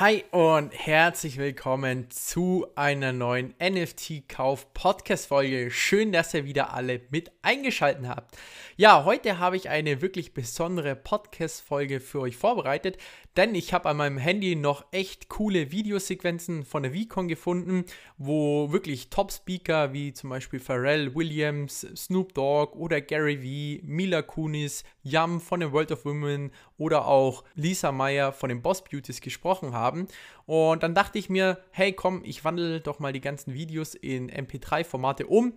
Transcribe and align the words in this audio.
Hi 0.00 0.22
und 0.30 0.72
herzlich 0.72 1.38
willkommen 1.38 2.08
zu 2.08 2.68
einer 2.76 3.12
neuen 3.12 3.52
NFT-Kauf-Podcast-Folge. 3.60 5.72
Schön, 5.72 6.12
dass 6.12 6.32
ihr 6.34 6.44
wieder 6.44 6.72
alle 6.72 7.00
mit 7.10 7.32
eingeschaltet 7.42 8.06
habt. 8.06 8.38
Ja, 8.76 9.04
heute 9.04 9.40
habe 9.40 9.56
ich 9.56 9.70
eine 9.70 10.00
wirklich 10.00 10.34
besondere 10.34 10.94
Podcast-Folge 10.94 11.98
für 11.98 12.20
euch 12.20 12.36
vorbereitet, 12.36 12.96
denn 13.38 13.54
ich 13.54 13.72
habe 13.72 13.88
an 13.88 13.96
meinem 13.96 14.18
Handy 14.18 14.56
noch 14.56 14.84
echt 14.90 15.28
coole 15.28 15.70
Videosequenzen 15.70 16.64
von 16.64 16.82
der 16.82 16.92
VCon 16.92 17.28
gefunden, 17.28 17.84
wo 18.16 18.72
wirklich 18.72 19.10
Top-Speaker 19.10 19.92
wie 19.92 20.12
zum 20.12 20.30
Beispiel 20.30 20.58
Pharrell 20.58 21.14
Williams, 21.14 21.86
Snoop 21.94 22.34
Dogg 22.34 22.76
oder 22.76 23.00
Gary 23.00 23.40
Vee, 23.40 23.80
Mila 23.84 24.22
Kunis, 24.22 24.82
Yam 25.04 25.40
von 25.40 25.60
den 25.60 25.70
World 25.70 25.92
of 25.92 26.04
Women 26.04 26.50
oder 26.78 27.06
auch 27.06 27.44
Lisa 27.54 27.92
Meyer 27.92 28.32
von 28.32 28.48
den 28.48 28.60
Boss 28.60 28.82
Beauties 28.82 29.20
gesprochen 29.20 29.72
haben. 29.72 30.08
Und 30.46 30.82
dann 30.82 30.96
dachte 30.96 31.20
ich 31.20 31.30
mir, 31.30 31.58
hey 31.70 31.92
komm, 31.92 32.22
ich 32.24 32.44
wandle 32.44 32.80
doch 32.80 32.98
mal 32.98 33.12
die 33.12 33.20
ganzen 33.20 33.54
Videos 33.54 33.94
in 33.94 34.32
MP3-Formate 34.32 35.26
um 35.26 35.52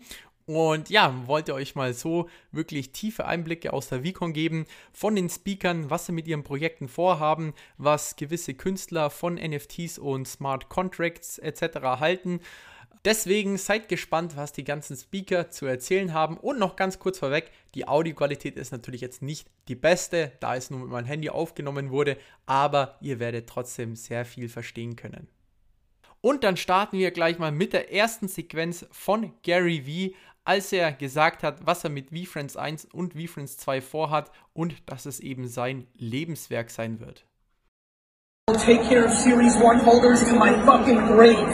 und 0.52 0.90
ja, 0.90 1.16
wollte 1.28 1.54
euch 1.54 1.76
mal 1.76 1.94
so 1.94 2.28
wirklich 2.52 2.92
tiefe 2.92 3.26
Einblicke 3.26 3.72
aus 3.72 3.88
der 3.88 4.04
VCon 4.04 4.34
geben, 4.34 4.66
von 4.92 5.16
den 5.16 5.30
Speakern, 5.30 5.90
was 5.90 6.08
sie 6.08 6.12
mit 6.12 6.28
ihren 6.28 6.44
Projekten 6.44 6.90
vorhaben, 6.90 7.54
was 7.78 8.18
gewisse 8.18 8.54
Künstler 8.54 9.10
von 9.10 9.36
NFTs 9.36 9.98
und 9.98 10.28
Smart 10.28 10.68
Contracts 10.68 11.38
etc. 11.38 11.80
halten. 12.02 12.42
Deswegen 13.06 13.58
seid 13.58 13.88
gespannt, 13.88 14.36
was 14.36 14.52
die 14.52 14.66
ganzen 14.66 14.98
Speaker 14.98 15.50
zu 15.50 15.66
erzählen 15.66 16.14
haben. 16.14 16.36
Und 16.36 16.60
noch 16.60 16.76
ganz 16.76 17.00
kurz 17.00 17.18
vorweg, 17.18 17.50
die 17.74 17.88
Audioqualität 17.88 18.58
ist 18.58 18.74
natürlich 18.74 19.02
jetzt 19.02 19.22
nicht 19.22 19.48
die 19.70 19.76
beste, 19.76 20.34
da 20.42 20.58
es 20.58 20.70
nur 20.70 20.82
mit 20.82 20.90
meinem 20.90 21.06
Handy 21.06 21.30
aufgenommen 21.30 21.92
wurde, 21.92 22.18
aber 22.46 22.98
ihr 23.00 23.20
werdet 23.20 23.48
trotzdem 23.48 23.96
sehr 23.96 24.26
viel 24.26 24.50
verstehen 24.50 24.98
können. 24.98 25.30
Und 26.22 26.44
dann 26.44 26.56
starten 26.56 27.00
wir 27.00 27.10
gleich 27.10 27.40
mal 27.40 27.52
mit 27.52 27.74
der 27.74 27.92
ersten 27.92 28.28
Sequenz 28.28 28.86
von 28.92 29.34
Gary 29.42 29.88
Vee, 29.88 30.16
als 30.44 30.72
er 30.72 30.92
gesagt 30.92 31.44
hat, 31.44 31.66
was 31.66 31.84
er 31.84 31.90
mit 31.90 32.10
VFriends 32.10 32.58
1 32.58 32.86
und 32.86 33.14
VFriends 33.14 33.58
2 33.58 33.82
vorhat 33.82 34.32
und 34.54 34.76
dass 34.90 35.06
es 35.06 35.20
eben 35.20 35.48
sein 35.48 35.88
Lebenswerk 35.94 36.70
sein 36.70 37.00
wird. 37.00 37.26
I'll 38.50 38.58
take 38.58 38.82
care 38.90 39.06
of 39.06 39.12
Series 39.12 39.56
1 39.56 39.86
holders 39.86 40.24
to 40.28 40.36
my 40.36 40.52
fucking 40.66 40.98
grave. 41.08 41.38
And 41.38 41.54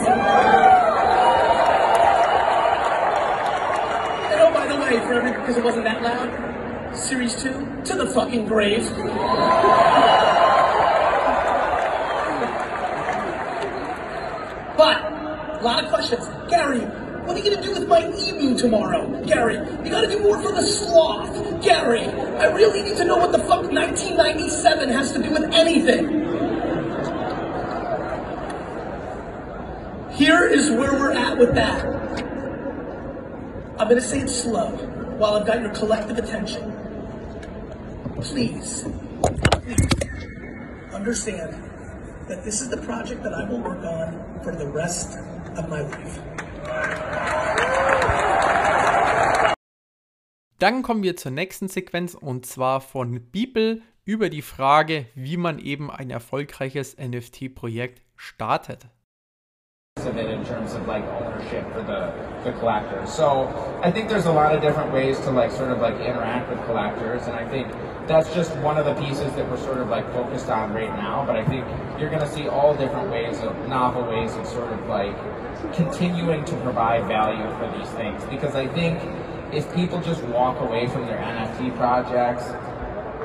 oh, 4.40 4.50
by 4.52 4.66
the 4.66 4.80
way, 4.80 4.98
for 5.06 5.14
every, 5.14 5.32
because 5.32 5.58
it 5.58 5.64
wasn't 5.64 5.84
that 5.84 6.02
loud, 6.02 6.96
Series 6.96 7.36
2 7.42 7.82
to 7.84 7.94
the 7.94 8.06
fucking 8.06 8.46
grave. 8.46 8.88
But, 14.76 14.96
a 14.98 15.60
lot 15.62 15.84
of 15.84 15.90
questions. 15.90 16.26
Gary, 16.48 16.80
are 17.38 17.44
you 17.44 17.50
gonna 17.50 17.62
do 17.62 17.72
with 17.72 17.88
my 17.88 18.00
emu 18.18 18.56
tomorrow? 18.56 19.24
Gary, 19.24 19.54
you 19.84 19.90
gotta 19.90 20.08
do 20.08 20.20
more 20.20 20.40
for 20.42 20.52
the 20.52 20.62
sloth. 20.62 21.62
Gary, 21.62 22.04
I 22.04 22.46
really 22.46 22.82
need 22.82 22.96
to 22.96 23.04
know 23.04 23.16
what 23.16 23.32
the 23.32 23.38
fuck 23.38 23.70
1997 23.70 24.88
has 24.88 25.12
to 25.12 25.22
do 25.22 25.30
with 25.30 25.44
anything. 25.52 26.08
Here 30.10 30.44
is 30.44 30.70
where 30.70 30.92
we're 30.92 31.12
at 31.12 31.38
with 31.38 31.54
that. 31.54 31.84
I'm 33.78 33.88
gonna 33.88 34.00
say 34.00 34.20
it 34.20 34.28
slow 34.28 34.70
while 35.18 35.34
I've 35.34 35.46
got 35.46 35.60
your 35.60 35.70
collective 35.70 36.18
attention. 36.18 36.74
Please, 38.20 38.84
please 39.62 39.88
understand 40.92 41.54
that 42.26 42.44
this 42.44 42.60
is 42.60 42.68
the 42.68 42.78
project 42.78 43.22
that 43.22 43.32
I 43.32 43.48
will 43.48 43.60
work 43.60 43.84
on 43.84 44.40
for 44.42 44.56
the 44.56 44.66
rest 44.66 45.16
of 45.56 45.68
my 45.68 45.82
life. 45.82 47.07
Dann 50.58 50.82
kommen 50.82 51.04
wir 51.04 51.16
zur 51.16 51.30
nächsten 51.30 51.68
Sequenz 51.68 52.14
und 52.14 52.44
zwar 52.44 52.80
von 52.80 53.20
Beeple 53.30 53.80
über 54.04 54.28
die 54.28 54.42
Frage, 54.42 55.06
wie 55.14 55.36
man 55.36 55.60
eben 55.60 55.88
ein 55.88 56.10
erfolgreiches 56.10 56.96
NFT-Projekt 56.98 58.02
startet. 58.16 58.88
in 59.98 60.44
terms 60.44 60.74
of 60.74 60.86
like 60.86 61.04
ownership 61.20 61.64
for 61.72 61.82
the, 61.82 62.12
the 62.44 62.52
collectors. 62.58 63.12
So 63.14 63.48
I 63.82 63.90
think 63.90 64.08
there's 64.08 64.26
a 64.26 64.32
lot 64.32 64.54
of 64.54 64.62
different 64.62 64.92
ways 64.92 65.18
to 65.20 65.30
like 65.30 65.50
sort 65.50 65.70
of 65.70 65.80
like 65.80 65.94
interact 66.00 66.48
with 66.48 66.64
collectors 66.66 67.26
and 67.26 67.36
I 67.36 67.44
think 67.48 67.66
that's 68.06 68.32
just 68.32 68.56
one 68.58 68.78
of 68.78 68.84
the 68.84 68.94
pieces 68.94 69.32
that 69.34 69.48
we're 69.50 69.58
sort 69.58 69.78
of 69.78 69.88
like 69.88 70.06
focused 70.12 70.48
on 70.48 70.72
right 70.72 70.94
now. 70.96 71.24
But 71.26 71.36
I 71.36 71.44
think 71.44 71.64
you're 71.98 72.10
gonna 72.10 72.30
see 72.30 72.48
all 72.48 72.74
different 72.74 73.10
ways 73.10 73.40
of 73.42 73.54
novel 73.68 74.06
ways 74.08 74.34
of 74.36 74.46
sort 74.46 74.72
of 74.72 74.86
like 74.86 75.16
continuing 75.74 76.44
to 76.44 76.54
provide 76.62 77.04
value 77.06 77.48
for 77.58 77.66
these 77.76 77.90
things. 77.90 78.22
Because 78.30 78.54
I 78.54 78.68
think 78.68 79.00
if 79.52 79.72
people 79.74 80.00
just 80.00 80.22
walk 80.24 80.60
away 80.60 80.86
from 80.88 81.06
their 81.06 81.18
NFT 81.18 81.76
projects, 81.76 82.44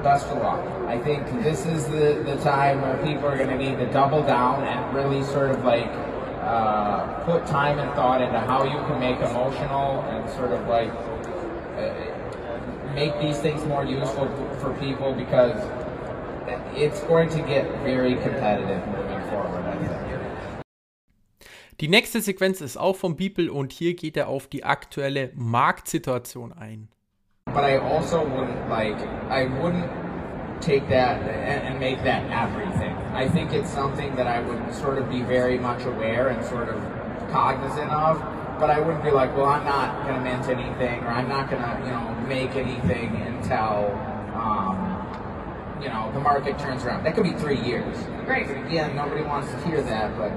best 0.04 0.28
of 0.28 0.38
luck. 0.38 0.60
I 0.88 0.98
think 1.00 1.26
this 1.44 1.66
is 1.66 1.86
the, 1.88 2.24
the 2.26 2.38
time 2.44 2.82
where 2.82 2.98
people 3.04 3.28
are 3.28 3.38
going 3.38 3.50
to 3.50 3.58
need 3.58 3.78
to 3.78 3.92
double 3.92 4.22
down 4.24 4.64
and 4.64 4.96
really 4.96 5.24
sort 5.24 5.52
of 5.52 5.64
like 5.64 5.88
uh, 6.42 7.24
put 7.24 7.46
time 7.48 7.80
and 7.80 7.92
thought 7.94 8.22
into 8.22 8.40
how 8.40 8.64
you 8.64 8.78
can 8.88 9.00
make 9.00 9.18
emotional 9.18 10.02
and 10.04 10.30
sort 10.32 10.52
of 10.52 10.68
like 10.68 10.92
uh, 11.78 12.94
make 12.94 13.18
these 13.20 13.40
things 13.40 13.64
more 13.66 13.86
useful 13.86 14.28
for 14.60 14.74
people 14.80 15.14
because 15.14 15.58
it's 16.76 17.02
going 17.04 17.30
to 17.30 17.40
get 17.40 17.66
very 17.84 18.16
competitive 18.16 18.86
moving 18.88 19.22
forward, 19.30 19.66
I 19.66 19.78
think. 19.78 20.33
Die 21.80 21.88
nächste 21.88 22.22
Sequenz 22.22 22.62
ist 22.62 22.78
auch 22.78 22.96
von 22.96 23.16
Beeple 23.16 23.52
und 23.52 23.72
hier 23.74 23.96
geht 23.96 24.16
er 24.16 24.28
auf 24.28 24.48
die 24.48 24.64
aktuelle 24.64 25.32
Marktsituation 25.36 26.54
ein. 26.54 26.88
But 27.46 27.64
I 27.64 27.78
also 27.78 28.20
wouldn't 28.20 28.70
like, 28.70 28.98
I 29.30 29.48
wouldn't 29.48 29.90
take 30.62 30.88
that 30.90 31.18
and, 31.22 31.64
and 31.64 31.80
make 31.80 31.98
that 32.04 32.24
everything. 32.32 32.96
I 33.14 33.28
think 33.28 33.54
it's 33.54 33.72
something 33.74 34.16
that 34.16 34.28
I 34.28 34.40
would 34.42 34.74
sort 34.74 34.98
of 34.98 35.10
be 35.10 35.22
very 35.22 35.58
much 35.58 35.84
aware 35.86 36.30
and 36.30 36.44
sort 36.46 36.70
of 36.70 36.80
cognizant 37.32 37.92
of, 37.92 38.22
but 38.60 38.70
I 38.70 38.80
wouldn't 38.80 39.04
be 39.04 39.12
like, 39.12 39.36
well, 39.36 39.48
I'm 39.48 39.66
not 39.66 40.04
going 40.06 40.16
to 40.16 40.22
mint 40.22 40.48
anything 40.48 41.04
or 41.04 41.10
I'm 41.10 41.28
not 41.28 41.50
going 41.50 41.62
to, 41.62 41.82
you 41.84 41.92
know, 41.92 42.16
make 42.28 42.56
anything 42.56 43.16
until, 43.28 43.92
um, 44.36 44.78
you 45.82 45.90
know, 45.90 46.12
the 46.14 46.20
market 46.20 46.58
turns 46.60 46.86
around. 46.86 47.04
That 47.04 47.16
could 47.16 47.26
be 47.26 47.34
three 47.34 47.60
years. 47.60 47.98
Great. 48.26 48.50
Again, 48.50 48.96
nobody 48.96 49.24
wants 49.24 49.50
to 49.52 49.58
hear 49.68 49.82
that, 49.82 50.16
but 50.18 50.32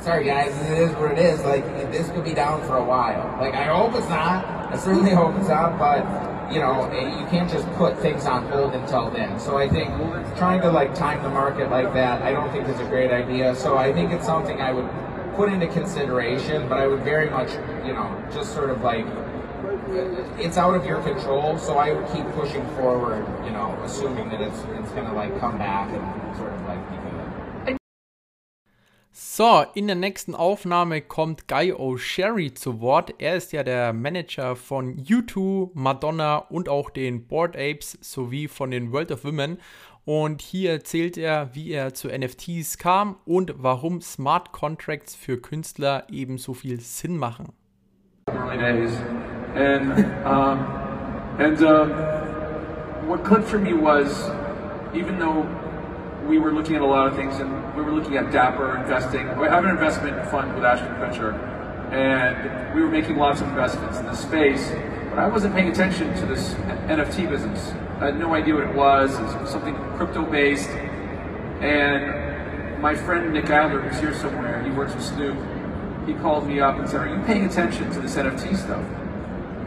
sorry 0.00 0.24
guys, 0.24 0.54
it 0.70 0.78
is 0.78 0.92
what 0.96 1.12
it 1.12 1.18
is. 1.18 1.42
Like 1.44 1.64
this 1.90 2.08
could 2.10 2.24
be 2.24 2.34
down 2.34 2.60
for 2.66 2.76
a 2.76 2.84
while. 2.84 3.36
Like 3.40 3.54
I 3.54 3.64
hope 3.64 3.94
it's 3.94 4.08
not. 4.08 4.44
I 4.46 4.76
certainly 4.76 5.12
hope 5.12 5.34
it's 5.36 5.48
not, 5.48 5.78
but 5.78 6.04
you 6.52 6.60
know, 6.60 6.84
eh, 6.90 7.18
you 7.18 7.26
can't 7.26 7.50
just 7.50 7.66
put 7.72 7.98
things 7.98 8.26
on 8.26 8.46
hold 8.48 8.74
until 8.74 9.10
then. 9.10 9.38
So 9.40 9.56
I 9.58 9.68
think 9.68 9.90
trying 10.36 10.60
to 10.62 10.70
like 10.70 10.94
time 10.94 11.22
the 11.22 11.30
market 11.30 11.70
like 11.70 11.92
that, 11.94 12.22
I 12.22 12.32
don't 12.32 12.50
think 12.52 12.68
is 12.68 12.78
a 12.80 12.84
great 12.84 13.10
idea. 13.10 13.54
So 13.56 13.76
I 13.76 13.92
think 13.92 14.12
it's 14.12 14.26
something 14.26 14.60
I 14.60 14.72
would 14.72 14.88
put 15.34 15.52
into 15.52 15.66
consideration, 15.66 16.68
but 16.68 16.78
I 16.78 16.86
would 16.86 17.00
very 17.00 17.28
much, 17.30 17.50
you 17.84 17.92
know, 17.92 18.24
just 18.32 18.54
sort 18.54 18.70
of 18.70 18.82
like 18.82 19.06
eh, 19.06 20.24
it's 20.38 20.56
out 20.56 20.74
of 20.74 20.84
your 20.86 21.02
control. 21.02 21.58
So 21.58 21.78
I 21.78 21.92
would 21.92 22.06
keep 22.12 22.26
pushing 22.32 22.64
forward, 22.76 23.26
you 23.44 23.50
know, 23.50 23.76
assuming 23.84 24.28
that 24.30 24.40
it's 24.40 24.58
it's 24.78 24.92
gonna 24.92 25.14
like 25.14 25.38
come 25.40 25.58
back 25.58 25.88
and 25.90 26.36
sort 26.36 26.52
of 26.52 26.62
like. 26.66 27.05
So, 29.18 29.64
in 29.72 29.86
der 29.86 29.96
nächsten 29.96 30.34
Aufnahme 30.34 31.00
kommt 31.00 31.48
Guy 31.48 31.72
O'Sherry 31.72 32.52
zu 32.52 32.82
Wort. 32.82 33.14
Er 33.16 33.36
ist 33.36 33.50
ja 33.54 33.62
der 33.62 33.94
Manager 33.94 34.56
von 34.56 34.94
U2, 34.98 35.70
Madonna 35.72 36.36
und 36.36 36.68
auch 36.68 36.90
den 36.90 37.26
Board 37.26 37.56
Apes 37.56 37.96
sowie 38.02 38.46
von 38.46 38.70
den 38.70 38.92
World 38.92 39.10
of 39.12 39.24
Women. 39.24 39.56
Und 40.04 40.42
hier 40.42 40.72
erzählt 40.72 41.16
er, 41.16 41.54
wie 41.54 41.70
er 41.70 41.94
zu 41.94 42.08
NFTs 42.08 42.76
kam 42.76 43.16
und 43.24 43.54
warum 43.56 44.02
Smart 44.02 44.52
Contracts 44.52 45.14
für 45.14 45.40
Künstler 45.40 46.04
eben 46.10 46.36
so 46.36 46.52
viel 46.52 46.78
Sinn 46.80 47.16
machen. 47.16 47.54
and 48.26 49.96
um, 50.26 50.58
and 51.38 51.62
uh, 51.62 51.86
what 53.06 53.24
clicked 53.24 53.48
for 53.48 53.58
me 53.58 53.72
was 53.72 54.30
even 54.94 55.18
though 55.18 55.46
we 56.28 56.38
were 56.38 56.52
looking 56.52 56.74
at 56.74 56.82
a 56.82 56.86
lot 56.86 57.06
of 57.06 57.16
things, 57.16 57.38
and 57.38 57.74
we 57.76 57.82
were 57.82 57.92
looking 57.92 58.16
at 58.16 58.32
Dapper 58.32 58.76
investing. 58.76 59.26
We 59.38 59.46
have 59.46 59.64
an 59.64 59.70
investment 59.70 60.28
fund 60.30 60.54
with 60.54 60.64
Ashton 60.64 60.88
Kutcher, 60.96 61.34
and 61.92 62.74
we 62.74 62.80
were 62.80 62.88
making 62.88 63.16
lots 63.16 63.40
of 63.40 63.48
investments 63.48 63.98
in 63.98 64.06
this 64.06 64.20
space. 64.20 64.70
But 65.10 65.20
I 65.20 65.28
wasn't 65.28 65.54
paying 65.54 65.68
attention 65.68 66.14
to 66.14 66.26
this 66.26 66.54
NFT 66.88 67.28
business. 67.28 67.72
I 68.00 68.06
had 68.06 68.18
no 68.18 68.34
idea 68.34 68.54
what 68.54 68.64
it 68.64 68.74
was. 68.74 69.14
It 69.14 69.22
was 69.22 69.50
something 69.50 69.74
crypto 69.96 70.24
based, 70.24 70.68
and 71.60 72.80
my 72.82 72.94
friend 72.94 73.32
Nick 73.32 73.48
Adler, 73.48 73.80
who's 73.80 74.00
here 74.00 74.14
somewhere, 74.14 74.62
he 74.62 74.70
works 74.70 74.94
with 74.94 75.04
Snoop. 75.04 75.36
He 76.06 76.14
called 76.14 76.46
me 76.46 76.60
up 76.60 76.78
and 76.78 76.88
said, 76.88 77.00
"Are 77.00 77.08
you 77.08 77.22
paying 77.24 77.46
attention 77.46 77.90
to 77.90 78.00
this 78.00 78.16
NFT 78.16 78.56
stuff?" 78.56 78.84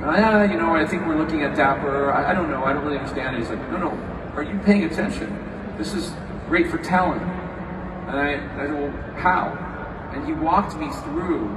Ah, 0.01 0.43
you 0.43 0.57
know, 0.57 0.75
I 0.75 0.85
think 0.85 1.05
we're 1.05 1.17
looking 1.17 1.41
at 1.43 1.55
Dapper. 1.55 2.11
I, 2.11 2.31
I 2.31 2.33
don't 2.33 2.49
know. 2.49 2.63
I 2.63 2.73
don't 2.73 2.83
really 2.85 2.97
understand 2.97 3.35
it. 3.35 3.39
He's 3.39 3.49
like, 3.49 3.71
"No, 3.71 3.77
no. 3.77 3.89
Are 4.35 4.43
you 4.43 4.57
paying 4.59 4.83
attention? 4.83 5.27
This 5.77 5.93
is 5.93 6.11
great 6.49 6.69
for 6.69 6.79
talent. 6.79 7.21
And 7.21 8.19
I, 8.19 8.33
I 8.33 8.65
said, 8.65 8.73
well, 8.73 8.91
how? 9.15 10.09
And 10.13 10.25
he 10.25 10.33
walked 10.33 10.75
me 10.75 10.89
through 11.03 11.47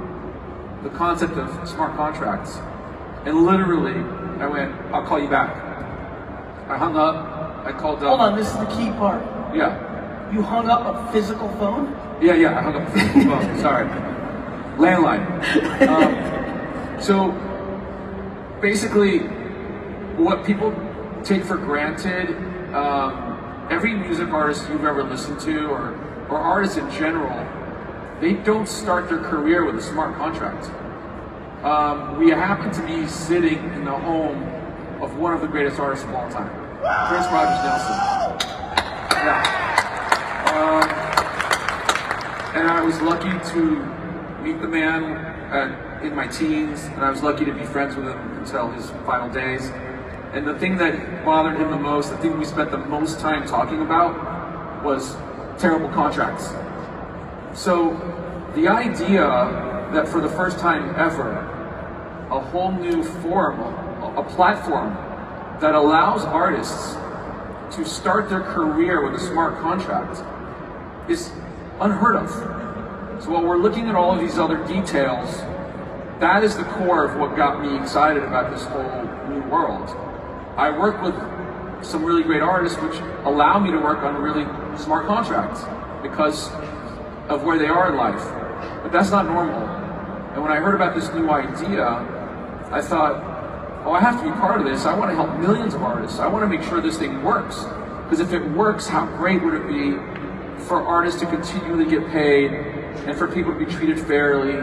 the 0.83 0.89
concept 0.89 1.33
of 1.33 1.67
smart 1.67 1.95
contracts. 1.95 2.57
And 3.25 3.43
literally, 3.43 3.95
I 4.39 4.47
went, 4.47 4.71
I'll 4.93 5.05
call 5.05 5.19
you 5.19 5.29
back. 5.29 5.49
I 6.69 6.77
hung 6.77 6.95
up, 6.95 7.65
I 7.65 7.71
called 7.71 8.03
up. 8.03 8.09
Hold 8.09 8.21
on, 8.21 8.37
this 8.37 8.47
is 8.47 8.57
the 8.57 8.65
key 8.65 8.91
part. 8.91 9.21
Yeah. 9.55 10.31
You 10.31 10.41
hung 10.41 10.69
up 10.69 10.85
a 10.85 11.11
physical 11.11 11.49
phone? 11.57 11.91
Yeah, 12.21 12.35
yeah, 12.35 12.57
I 12.57 12.61
hung 12.61 12.75
up 12.75 12.87
a 12.87 12.91
physical 12.91 13.23
phone, 13.23 13.59
sorry. 13.61 13.87
Landline. 14.77 15.87
Um, 15.87 17.01
so 17.01 17.31
basically, 18.61 19.19
what 20.17 20.45
people 20.45 20.73
take 21.23 21.43
for 21.43 21.57
granted, 21.57 22.29
um, 22.73 23.22
every 23.69 23.93
music 23.93 24.29
artist 24.29 24.67
you've 24.69 24.85
ever 24.85 25.03
listened 25.03 25.39
to, 25.41 25.67
or, 25.67 25.93
or 26.29 26.37
artists 26.37 26.77
in 26.77 26.89
general, 26.91 27.47
they 28.19 28.33
don't 28.33 28.67
start 28.67 29.09
their 29.09 29.19
career 29.19 29.65
with 29.65 29.75
a 29.75 29.81
smart 29.81 30.15
contract. 30.15 30.69
Um, 31.63 32.17
we 32.17 32.29
happen 32.29 32.71
to 32.71 32.81
be 32.85 33.07
sitting 33.07 33.59
in 33.73 33.85
the 33.85 33.91
home 33.91 34.43
of 35.01 35.17
one 35.17 35.33
of 35.33 35.41
the 35.41 35.47
greatest 35.47 35.79
artists 35.79 36.05
of 36.05 36.13
all 36.13 36.29
time, 36.29 36.49
Prince 37.07 37.27
Rogers 37.27 37.63
Nelson. 37.63 37.95
Yeah. 39.23 39.63
Um, 40.53 40.83
and 42.55 42.67
I 42.67 42.81
was 42.81 42.99
lucky 43.01 43.31
to 43.53 43.85
meet 44.43 44.61
the 44.61 44.67
man 44.67 45.15
at, 45.51 46.03
in 46.03 46.13
my 46.15 46.27
teens, 46.27 46.83
and 46.83 47.03
I 47.03 47.09
was 47.09 47.23
lucky 47.23 47.45
to 47.45 47.53
be 47.53 47.63
friends 47.63 47.95
with 47.95 48.07
him 48.07 48.19
until 48.37 48.69
his 48.71 48.89
final 49.05 49.29
days. 49.29 49.71
And 50.33 50.47
the 50.47 50.57
thing 50.57 50.77
that 50.77 51.23
bothered 51.23 51.57
him 51.57 51.69
the 51.69 51.77
most, 51.77 52.09
the 52.09 52.17
thing 52.17 52.39
we 52.39 52.45
spent 52.45 52.71
the 52.71 52.77
most 52.79 53.19
time 53.19 53.47
talking 53.47 53.81
about, 53.81 54.83
was 54.83 55.15
terrible 55.59 55.89
contracts. 55.89 56.49
So 57.53 57.91
the 58.55 58.67
idea 58.67 59.27
that 59.93 60.07
for 60.07 60.21
the 60.21 60.29
first 60.29 60.57
time 60.57 60.95
ever, 60.97 61.33
a 62.31 62.39
whole 62.39 62.71
new 62.71 63.03
form, 63.03 63.59
a, 63.59 64.23
platform 64.23 64.95
that 65.61 65.75
allows 65.75 66.25
artists 66.25 66.95
to 67.75 67.85
start 67.85 68.27
their 68.27 68.41
career 68.41 69.07
with 69.07 69.21
a 69.21 69.23
smart 69.23 69.59
contract 69.59 70.23
is 71.09 71.31
unheard 71.79 72.15
of. 72.15 72.29
So 73.23 73.29
while 73.29 73.43
we're 73.43 73.57
looking 73.57 73.87
at 73.87 73.93
all 73.93 74.13
of 74.13 74.19
these 74.19 74.39
other 74.39 74.65
details, 74.65 75.37
that 76.19 76.43
is 76.43 76.57
the 76.57 76.63
core 76.63 77.05
of 77.05 77.19
what 77.19 77.35
got 77.35 77.61
me 77.61 77.77
excited 77.79 78.23
about 78.23 78.51
this 78.51 78.63
whole 78.65 79.29
new 79.29 79.41
world. 79.49 79.95
I 80.57 80.69
work 80.69 81.01
with 81.01 81.15
some 81.83 82.05
really 82.05 82.21
great 82.23 82.41
artists 82.41 82.77
which 82.79 82.95
allow 83.25 83.59
me 83.59 83.71
to 83.71 83.79
work 83.79 83.99
on 83.99 84.21
really 84.21 84.45
smart 84.77 85.07
contracts 85.07 85.63
because 86.03 86.51
of 87.27 87.43
where 87.43 87.57
they 87.57 87.67
are 87.67 87.89
in 87.89 87.97
life. 87.97 88.23
But 88.83 88.91
that's 88.91 89.09
not 89.09 89.25
normal. 89.25 89.59
And 90.33 90.41
when 90.43 90.51
I 90.51 90.57
heard 90.57 90.75
about 90.75 90.93
this 90.93 91.11
new 91.13 91.29
idea, 91.29 91.87
I 92.71 92.81
thought, 92.81 93.83
oh, 93.85 93.93
I 93.93 93.99
have 93.99 94.21
to 94.21 94.29
be 94.29 94.31
part 94.31 94.59
of 94.59 94.67
this. 94.67 94.85
I 94.85 94.95
want 94.97 95.09
to 95.09 95.15
help 95.15 95.39
millions 95.39 95.73
of 95.73 95.81
artists. 95.81 96.19
I 96.19 96.27
want 96.27 96.43
to 96.43 96.47
make 96.47 96.67
sure 96.67 96.81
this 96.81 96.97
thing 96.97 97.23
works. 97.23 97.63
Because 98.03 98.19
if 98.19 98.31
it 98.31 98.43
works, 98.51 98.87
how 98.87 99.05
great 99.17 99.43
would 99.43 99.55
it 99.55 99.67
be 99.67 99.93
for 100.65 100.81
artists 100.81 101.19
to 101.21 101.25
continually 101.25 101.85
get 101.85 102.07
paid 102.11 102.51
and 102.51 103.17
for 103.17 103.27
people 103.27 103.53
to 103.53 103.59
be 103.59 103.65
treated 103.65 103.99
fairly? 103.99 104.57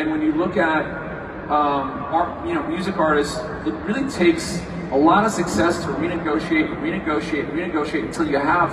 And 0.00 0.10
when 0.10 0.22
you 0.22 0.32
look 0.32 0.56
at 0.56 1.09
um, 1.50 1.90
art, 2.14 2.46
you 2.46 2.54
know, 2.54 2.62
music 2.68 2.96
artists, 2.96 3.36
it 3.66 3.74
really 3.84 4.08
takes 4.08 4.62
a 4.92 4.96
lot 4.96 5.24
of 5.24 5.32
success 5.32 5.80
to 5.80 5.88
renegotiate, 5.88 6.68
renegotiate, 6.80 7.50
renegotiate 7.50 8.04
until 8.04 8.28
you 8.28 8.38
have 8.38 8.70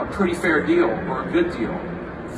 a 0.00 0.08
pretty 0.12 0.34
fair 0.34 0.64
deal 0.64 0.84
or 0.84 1.28
a 1.28 1.32
good 1.32 1.50
deal. 1.50 1.76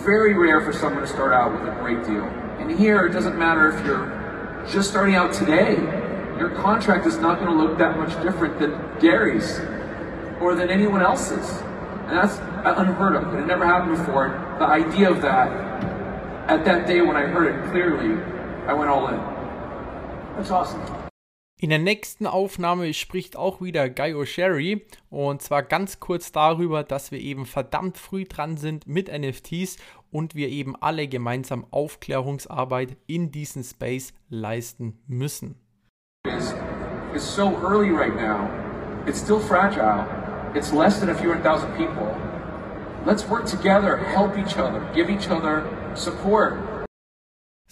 Very 0.02 0.32
rare 0.32 0.62
for 0.62 0.72
someone 0.72 1.02
to 1.02 1.06
start 1.06 1.34
out 1.34 1.52
with 1.52 1.68
a 1.68 1.76
great 1.80 2.04
deal. 2.06 2.24
And 2.58 2.70
here, 2.70 3.04
it 3.04 3.12
doesn't 3.12 3.38
matter 3.38 3.68
if 3.68 3.84
you're 3.84 4.66
just 4.70 4.88
starting 4.88 5.14
out 5.14 5.34
today. 5.34 5.76
Your 6.38 6.48
contract 6.56 7.06
is 7.06 7.18
not 7.18 7.38
going 7.38 7.54
to 7.54 7.62
look 7.62 7.76
that 7.76 7.98
much 7.98 8.10
different 8.22 8.58
than 8.58 8.98
Gary's 8.98 9.60
or 10.40 10.54
than 10.54 10.70
anyone 10.70 11.02
else's. 11.02 11.50
And 12.08 12.16
that's 12.16 12.38
unheard 12.64 13.16
of. 13.16 13.34
It 13.34 13.46
never 13.46 13.66
happened 13.66 13.98
before. 13.98 14.28
The 14.58 14.64
idea 14.64 15.10
of 15.10 15.20
that, 15.20 15.52
at 16.48 16.64
that 16.64 16.86
day 16.86 17.02
when 17.02 17.16
I 17.16 17.26
heard 17.26 17.54
it 17.54 17.70
clearly, 17.70 18.22
I 18.66 18.72
went 18.72 18.88
all 18.88 19.08
in. 19.08 19.31
Awesome. 20.38 20.80
In 21.62 21.70
der 21.70 21.78
nächsten 21.78 22.26
Aufnahme 22.26 22.92
spricht 22.92 23.36
auch 23.36 23.60
wieder 23.60 23.88
Guy 23.88 24.14
O'Sherry 24.14 24.82
und 25.10 25.42
zwar 25.42 25.62
ganz 25.62 26.00
kurz 26.00 26.32
darüber, 26.32 26.82
dass 26.82 27.12
wir 27.12 27.20
eben 27.20 27.46
verdammt 27.46 27.98
früh 27.98 28.24
dran 28.24 28.56
sind 28.56 28.88
mit 28.88 29.06
NFTs 29.08 29.76
und 30.10 30.34
wir 30.34 30.48
eben 30.48 30.74
alle 30.74 31.06
gemeinsam 31.06 31.64
Aufklärungsarbeit 31.70 32.96
in 33.06 33.30
diesem 33.30 33.62
Space 33.62 34.12
leisten 34.28 34.98
müssen. 35.06 35.54
It's, 36.26 36.52
it's 37.14 37.24
so 37.24 37.56
early 37.62 37.90
right 37.90 38.16
now. 38.16 38.48
It's 39.06 39.20
still 39.20 39.38
fragile. 39.38 40.04
It's 40.56 40.72
less 40.72 40.98
than 40.98 41.10
a 41.10 41.14
few 41.14 41.30
hundred 41.30 41.44
thousand 41.44 41.76
people. 41.76 42.12
Let's 43.06 43.28
work 43.30 43.46
together, 43.46 43.98
help 43.98 44.36
each 44.36 44.56
other, 44.58 44.80
give 44.94 45.08
each 45.08 45.30
other 45.30 45.64
support. 45.94 46.71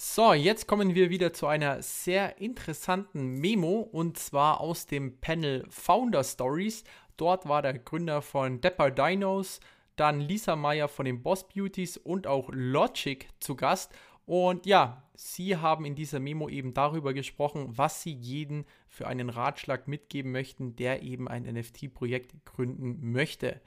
So, 0.03 0.33
jetzt 0.33 0.67
kommen 0.67 0.95
wir 0.95 1.11
wieder 1.11 1.35
zu 1.35 1.47
einer 1.47 1.83
sehr 1.83 2.39
interessanten 2.41 3.39
Memo 3.39 3.81
und 3.81 4.19
zwar 4.19 4.63
aus 4.63 4.87
dem 4.87 5.21
Panel 5.21 5.67
Founder 5.69 6.25
Stories. 6.25 6.85
Dort 7.19 7.47
war 7.47 7.61
der 7.61 7.79
Gründer 7.79 8.23
von 8.23 8.63
Depper 8.63 8.91
Dinos, 8.91 9.61
dann 9.97 10.21
Lisa 10.21 10.57
Meyer 10.57 10.89
von 10.89 11.05
den 11.05 11.23
Boss 11.23 11.47
Beauties 11.47 11.99
und 11.99 12.27
auch 12.27 12.49
Logic 12.51 13.29
zu 13.41 13.57
Gast. 13.57 13.93
Und 14.25 14.65
ja, 14.65 15.03
sie 15.13 15.59
haben 15.59 15.85
in 15.85 15.97
dieser 15.97 16.19
Memo 16.19 16.49
eben 16.49 16.73
darüber 16.73 17.13
gesprochen, 17.13 17.67
was 17.77 18.03
sie 18.03 18.15
jeden 18.15 18.65
für 18.89 19.07
einen 19.07 19.29
Ratschlag 19.29 19.87
mitgeben 19.87 20.33
möchten, 20.33 20.77
der 20.77 21.03
eben 21.03 21.29
ein 21.29 21.43
NFT-Projekt 21.43 22.47
gründen 22.47 23.13
möchte. 23.13 23.61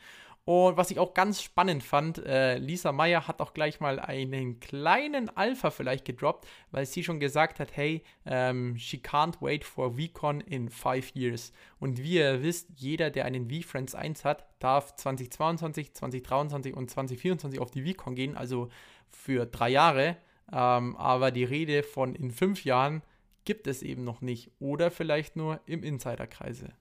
Und 0.46 0.76
was 0.76 0.92
ich 0.92 1.00
auch 1.00 1.14
ganz 1.14 1.42
spannend 1.42 1.84
fand, 1.84 2.18
äh, 2.18 2.58
Lisa 2.58 2.92
Meyer 2.92 3.28
hat 3.30 3.40
auch 3.40 3.54
gleich 3.54 3.80
mal 3.80 3.98
einen 3.98 4.60
kleinen 4.60 5.30
Alpha 5.38 5.70
vielleicht 5.70 6.04
gedroppt, 6.04 6.46
weil 6.72 6.86
sie 6.86 7.04
schon 7.04 7.22
gesagt 7.22 7.62
hat, 7.62 7.78
hey, 7.78 8.04
ähm, 8.26 8.76
she 8.78 8.98
can't 8.98 9.36
wait 9.40 9.64
for 9.64 9.94
VCon 9.98 10.42
in 10.42 10.68
five 10.68 11.12
years. 11.16 11.54
Und 11.80 12.04
wie 12.04 12.16
ihr 12.16 12.44
wisst, 12.44 12.72
jeder, 12.76 13.10
der 13.10 13.24
einen 13.24 13.50
VFriends 13.50 13.96
1 13.96 14.26
hat, 14.26 14.46
darf 14.60 14.94
2022, 14.98 15.94
2023 15.94 16.76
und 16.76 16.90
2024 16.90 17.62
auf 17.62 17.72
die 17.72 17.94
VCon 17.94 18.16
gehen, 18.16 18.36
also 18.36 18.68
für 19.08 19.46
drei 19.46 19.70
Jahre. 19.70 20.18
Ähm, 20.52 20.98
aber 20.98 21.32
die 21.32 21.46
Rede 21.46 21.84
von 21.84 22.16
in 22.16 22.32
fünf 22.32 22.66
Jahren 22.66 23.02
gibt 23.46 23.66
es 23.68 23.82
eben 23.82 24.04
noch 24.04 24.20
nicht 24.20 24.52
oder 24.60 24.92
vielleicht 24.92 25.38
nur 25.38 25.62
im 25.66 25.84
Insiderkreise. 25.84 26.74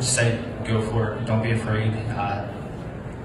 Say, 0.00 0.38
go 0.64 0.80
for 0.80 1.16
it. 1.16 1.28
Don't 1.28 1.42
be 1.42 1.52
afraid. 1.52 1.92
Uh 2.16 2.59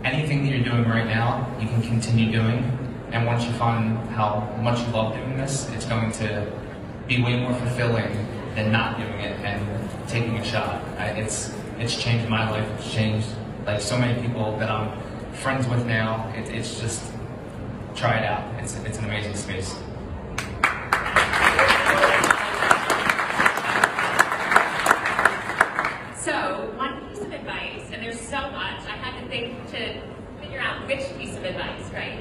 anything 0.05 0.43
that 0.43 0.49
you're 0.49 0.63
doing 0.63 0.87
right 0.87 1.07
now, 1.07 1.51
you 1.59 1.67
can 1.67 1.81
continue 1.81 2.31
doing. 2.31 2.63
And 3.11 3.25
once 3.25 3.43
you 3.45 3.51
find 3.53 3.97
how 4.09 4.41
much 4.61 4.79
you 4.79 4.87
love 4.93 5.15
doing 5.15 5.35
this, 5.35 5.67
it's 5.71 5.85
going 5.85 6.11
to 6.13 6.51
be 7.07 7.21
way 7.23 7.39
more 7.39 7.53
fulfilling 7.55 8.13
than 8.55 8.71
not 8.71 8.97
doing 8.97 9.19
it 9.19 9.39
and 9.39 9.89
taking 10.07 10.37
a 10.37 10.45
shot. 10.45 10.81
It's 10.99 11.53
it's 11.79 12.01
changed 12.01 12.29
my 12.29 12.49
life. 12.49 12.67
It's 12.77 12.93
changed 12.93 13.27
like 13.65 13.81
so 13.81 13.97
many 13.97 14.21
people 14.21 14.57
that 14.59 14.69
I'm 14.69 14.97
friends 15.33 15.67
with 15.67 15.85
now. 15.85 16.31
It, 16.35 16.49
it's 16.49 16.79
just 16.79 17.01
try 17.95 18.19
it 18.19 18.25
out. 18.25 18.43
It's 18.61 18.75
it's 18.85 18.99
an 18.99 19.05
amazing 19.05 19.35
space. 19.35 19.75
So, 26.25 26.71
one 26.75 27.07
piece 27.07 27.19
of 27.19 27.31
advice, 27.31 27.83
and 27.91 28.01
there's 28.01 28.19
so 28.19 28.49
much, 28.49 28.81
I 28.87 29.04
to 29.25 29.29
think 29.29 29.67
to 29.71 30.01
figure 30.41 30.59
out 30.59 30.87
which 30.87 31.01
piece 31.17 31.35
of 31.35 31.43
advice, 31.43 31.91
right? 31.93 32.19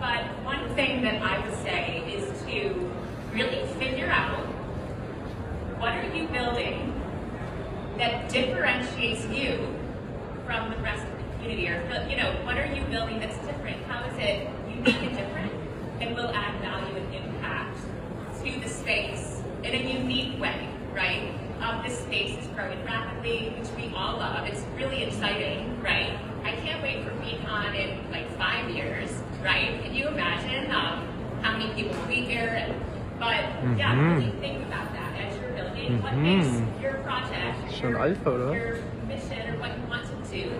But 0.00 0.24
one 0.44 0.74
thing 0.74 1.02
that 1.02 1.22
I 1.22 1.46
would 1.46 1.56
say 1.62 2.02
is 2.06 2.24
to 2.42 2.92
really 3.32 3.66
figure 3.78 4.08
out 4.08 4.44
what 5.78 5.92
are 5.94 6.14
you 6.14 6.26
building 6.28 6.92
that 7.98 8.28
differentiates 8.28 9.26
you 9.26 9.74
from 10.44 10.70
the 10.70 10.76
rest 10.78 11.04
of 11.04 11.16
the 11.18 11.24
community, 11.34 11.68
or 11.68 12.06
you 12.08 12.16
know, 12.16 12.32
what 12.44 12.56
are 12.58 12.66
you 12.66 12.82
building 12.84 13.20
that's 13.20 13.38
different? 13.38 13.82
How 13.84 14.04
is 14.08 14.18
it 14.18 14.48
unique 14.68 15.02
and 15.02 15.16
different, 15.16 15.52
and 16.00 16.14
will 16.14 16.28
add 16.28 16.60
value 16.60 16.96
and 16.96 17.14
impact 17.14 17.78
to 18.44 18.60
the 18.60 18.68
space 18.68 19.42
in 19.62 19.74
a 19.74 19.92
unique 19.92 20.40
way, 20.40 20.68
right? 20.94 21.32
Um, 21.60 21.82
this 21.82 21.98
space 21.98 22.38
is 22.38 22.46
growing 22.48 22.82
rapidly, 22.84 23.54
which 23.58 23.68
we 23.76 23.94
all 23.94 24.18
love. 24.18 24.46
It's 24.46 24.62
really 24.76 25.02
exciting, 25.02 25.82
right? 25.82 26.18
I 26.46 26.52
can't 26.62 26.80
wait 26.80 27.02
for 27.02 27.10
VeeCon 27.22 27.74
in 27.74 28.10
like 28.12 28.30
five 28.38 28.70
years, 28.70 29.10
right? 29.42 29.82
Can 29.82 29.92
you 29.92 30.06
imagine 30.06 30.70
um, 30.70 31.02
how 31.42 31.58
many 31.58 31.74
people 31.74 31.98
will 31.98 32.06
be 32.06 32.22
here? 32.22 32.46
And, 32.46 32.72
but 33.18 33.34
yeah, 33.76 33.98
really 34.14 34.30
think 34.38 34.62
about 34.64 34.92
that 34.92 35.10
as 35.18 35.36
you're 35.40 35.50
building. 35.50 36.00
What 36.02 36.14
makes 36.14 36.46
your 36.80 36.94
project, 37.02 37.72
Schon 37.74 37.90
your, 37.90 37.98
Alpha, 37.98 38.30
oder? 38.30 38.54
your 38.54 38.78
mission, 39.08 39.54
or 39.54 39.58
what 39.58 39.76
you 39.76 39.86
want 39.90 40.06
to 40.06 40.30
do 40.30 40.50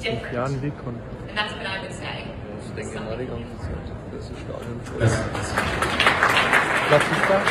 different? 0.00 0.34
Jahren 0.34 0.56
VeeCon. 0.64 0.96
And 1.28 1.36
that's 1.36 1.52
what 1.52 1.66
I 1.66 1.82
would 1.82 1.92
say. 1.92 2.24
Ich 2.64 2.72
denke 2.74 3.00
mal 3.04 3.16
die 3.18 3.26
ganze 3.26 3.58
Zeit. 3.58 3.86
Das 4.10 4.30
ist 4.30 4.40
Stadion 4.40 4.80
voll. 4.84 4.98
That's, 5.00 5.16
that's, 5.16 5.52
Was 6.90 7.02
ist 7.02 7.28
das? 7.28 7.48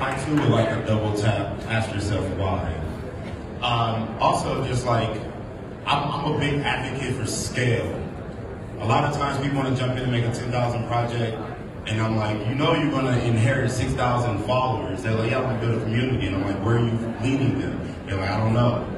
I 0.00 0.24
too 0.24 0.34
would 0.36 0.48
like 0.50 0.70
a 0.70 0.86
double 0.86 1.12
tap. 1.20 1.52
Ask 1.68 1.92
yourself 1.92 2.24
why. 2.38 2.72
Um, 3.60 4.08
also, 4.20 4.64
just 4.64 4.86
like 4.86 5.10
I'm, 5.86 6.10
I'm 6.10 6.34
a 6.34 6.38
big 6.38 6.60
advocate 6.60 7.14
for 7.14 7.26
scale. 7.26 8.00
A 8.80 8.86
lot 8.86 9.04
of 9.04 9.14
times 9.14 9.44
we 9.44 9.54
want 9.54 9.68
to 9.68 9.76
jump 9.80 9.92
in 9.96 10.04
and 10.04 10.12
make 10.12 10.24
a 10.24 10.32
10,000 10.32 10.86
project, 10.86 11.38
and 11.86 12.00
I'm 12.00 12.16
like, 12.16 12.38
you 12.48 12.54
know, 12.54 12.74
you're 12.74 12.90
going 12.90 13.04
to 13.04 13.22
inherit 13.22 13.70
6,000 13.70 14.44
followers. 14.44 15.02
They're 15.02 15.14
like, 15.14 15.30
yeah, 15.30 15.40
I 15.40 15.42
want 15.42 15.60
to 15.60 15.66
build 15.66 15.82
a 15.82 15.84
community, 15.84 16.26
and 16.28 16.36
I'm 16.36 16.44
like, 16.44 16.64
where 16.64 16.76
are 16.76 16.86
you 16.86 17.14
leading 17.22 17.60
them? 17.60 17.94
They're 18.06 18.16
like, 18.16 18.30
I 18.30 18.38
don't 18.38 18.54
know. 18.54 18.90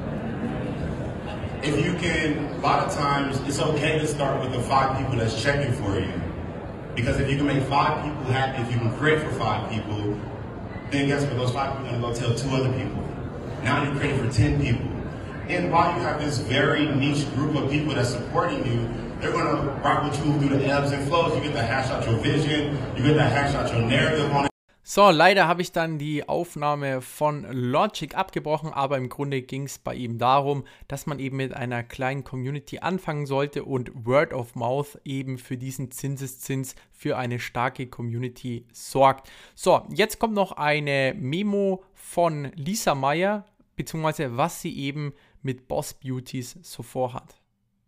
If 1.61 1.83
you 1.83 1.93
can, 1.95 2.53
a 2.53 2.59
lot 2.59 2.87
of 2.87 2.93
times 2.93 3.37
it's 3.41 3.59
okay 3.59 3.99
to 3.99 4.07
start 4.07 4.41
with 4.41 4.53
the 4.53 4.61
five 4.61 4.97
people 4.97 5.17
that's 5.17 5.41
checking 5.41 5.73
for 5.73 5.99
you. 5.99 6.13
Because 6.95 7.19
if 7.19 7.29
you 7.29 7.35
can 7.35 7.47
make 7.47 7.63
five 7.63 8.01
people 8.03 8.23
happy, 8.31 8.61
if 8.61 8.71
you 8.71 8.79
can 8.79 8.95
create 8.97 9.21
for 9.21 9.31
five 9.31 9.69
people, 9.69 10.17
then 10.89 11.07
guess 11.07 11.23
what? 11.25 11.35
Those 11.35 11.51
five 11.51 11.73
people 11.77 11.95
are 11.95 11.99
going 11.99 12.13
to 12.13 12.21
go 12.21 12.27
tell 12.27 12.37
two 12.37 12.55
other 12.55 12.71
people. 12.71 13.03
Now 13.63 13.83
you're 13.83 13.95
creating 13.95 14.25
for 14.25 14.33
10 14.33 14.61
people. 14.61 14.96
And 15.49 15.71
while 15.71 15.95
you 15.95 16.03
have 16.03 16.19
this 16.19 16.39
very 16.39 16.87
niche 16.87 17.25
group 17.33 17.55
of 17.55 17.71
people 17.71 17.95
that's 17.95 18.11
supporting 18.11 18.65
you, 18.65 18.89
they're 19.21 19.31
going 19.31 19.65
rock 19.81 20.03
with 20.03 20.25
you 20.25 20.33
through 20.39 20.57
the 20.57 20.65
ebbs 20.65 20.91
and 20.91 21.07
flows. 21.07 21.33
You 21.35 21.41
get 21.41 21.53
to 21.53 21.61
hash 21.61 21.89
out 21.89 22.05
your 22.05 22.17
vision, 22.19 22.77
you 22.97 23.03
get 23.03 23.13
to 23.13 23.23
hash 23.23 23.55
out 23.55 23.71
your 23.71 23.81
narrative 23.81 24.29
on 24.33 24.45
it. 24.45 24.51
So, 24.83 25.09
leider 25.09 25.47
habe 25.47 25.61
ich 25.61 25.71
dann 25.71 25.97
die 25.97 26.27
Aufnahme 26.27 27.01
von 27.01 27.45
Logic 27.49 28.15
abgebrochen, 28.15 28.71
aber 28.73 28.97
im 28.97 29.09
Grunde 29.09 29.41
ging 29.41 29.63
es 29.63 29.79
bei 29.79 29.93
ihm 29.95 30.17
darum, 30.17 30.65
dass 30.87 31.05
man 31.05 31.19
eben 31.19 31.37
mit 31.37 31.53
einer 31.53 31.83
kleinen 31.83 32.23
Community 32.25 32.79
anfangen 32.79 33.25
sollte 33.25 33.63
und 33.63 33.91
Word 34.05 34.33
of 34.33 34.55
Mouth 34.55 34.97
eben 35.03 35.37
für 35.37 35.57
diesen 35.57 35.91
Zinseszins 35.91 36.75
für 36.91 37.17
eine 37.17 37.39
starke 37.39 37.87
Community 37.87 38.65
sorgt. 38.71 39.29
So, 39.55 39.81
jetzt 39.93 40.19
kommt 40.19 40.33
noch 40.33 40.53
eine 40.53 41.13
Memo 41.17 41.83
von 41.93 42.51
Lisa 42.55 42.95
Meyer, 42.95 43.45
beziehungsweise 43.75 44.37
was 44.37 44.61
sie 44.61 44.77
eben 44.77 45.13
mit 45.47 45.65
Boss 45.69 45.93
Beauties 45.93 46.57
so 46.61 46.83
vorhat. 46.83 47.39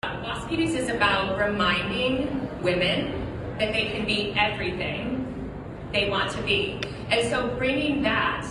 Boss 0.02 0.48
Beauties 0.48 0.76
is 0.76 0.88
about 0.88 1.38
reminding 1.38 2.48
women 2.64 3.12
that 3.60 3.74
they 3.74 3.88
can 3.92 4.06
be 4.06 4.34
everything 4.38 5.52
they 5.92 6.10
want 6.10 6.32
to 6.32 6.42
be. 6.44 6.80
And 7.12 7.28
so 7.30 7.50
bringing 7.58 8.02
that, 8.04 8.48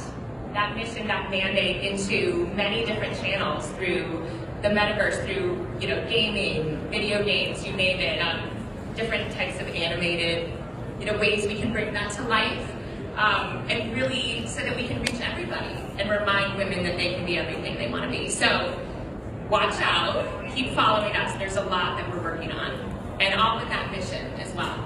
that 0.52 0.76
mission, 0.76 1.08
that 1.08 1.30
mandate 1.30 1.82
into 1.82 2.48
many 2.54 2.84
different 2.84 3.18
channels 3.18 3.66
through 3.78 4.28
the 4.60 4.68
metaverse, 4.68 5.24
through, 5.24 5.66
you 5.80 5.88
know, 5.88 6.04
gaming, 6.10 6.76
video 6.90 7.24
games, 7.24 7.66
you 7.66 7.72
name 7.72 8.00
it, 8.00 8.20
um, 8.20 8.50
different 8.94 9.32
types 9.32 9.58
of 9.58 9.68
animated, 9.68 10.52
you 11.00 11.06
know, 11.06 11.16
ways 11.16 11.46
we 11.46 11.54
can 11.54 11.72
bring 11.72 11.94
that 11.94 12.12
to 12.12 12.22
life. 12.28 12.74
Um, 13.16 13.66
and 13.70 13.96
really 13.96 14.46
so 14.46 14.60
that 14.60 14.76
we 14.76 14.86
can 14.86 15.00
reach 15.00 15.20
everybody 15.20 15.74
and 15.98 16.08
remind 16.08 16.56
women 16.56 16.84
that 16.84 16.96
they 16.96 17.14
can 17.14 17.24
be 17.24 17.36
everything 17.38 17.76
they 17.76 17.88
want 17.88 18.04
to 18.04 18.10
be. 18.10 18.28
So 18.28 18.78
watch 19.50 19.80
out, 19.80 20.24
keep 20.54 20.74
following 20.74 21.16
us. 21.16 21.34
There's 21.38 21.56
a 21.56 21.64
lot 21.64 21.96
that 21.98 22.10
we're 22.10 22.22
working 22.22 22.52
on, 22.52 22.72
and 23.20 23.40
all 23.40 23.58
with 23.58 23.68
that 23.68 23.90
mission 23.90 24.26
as 24.40 24.54
well. 24.54 24.84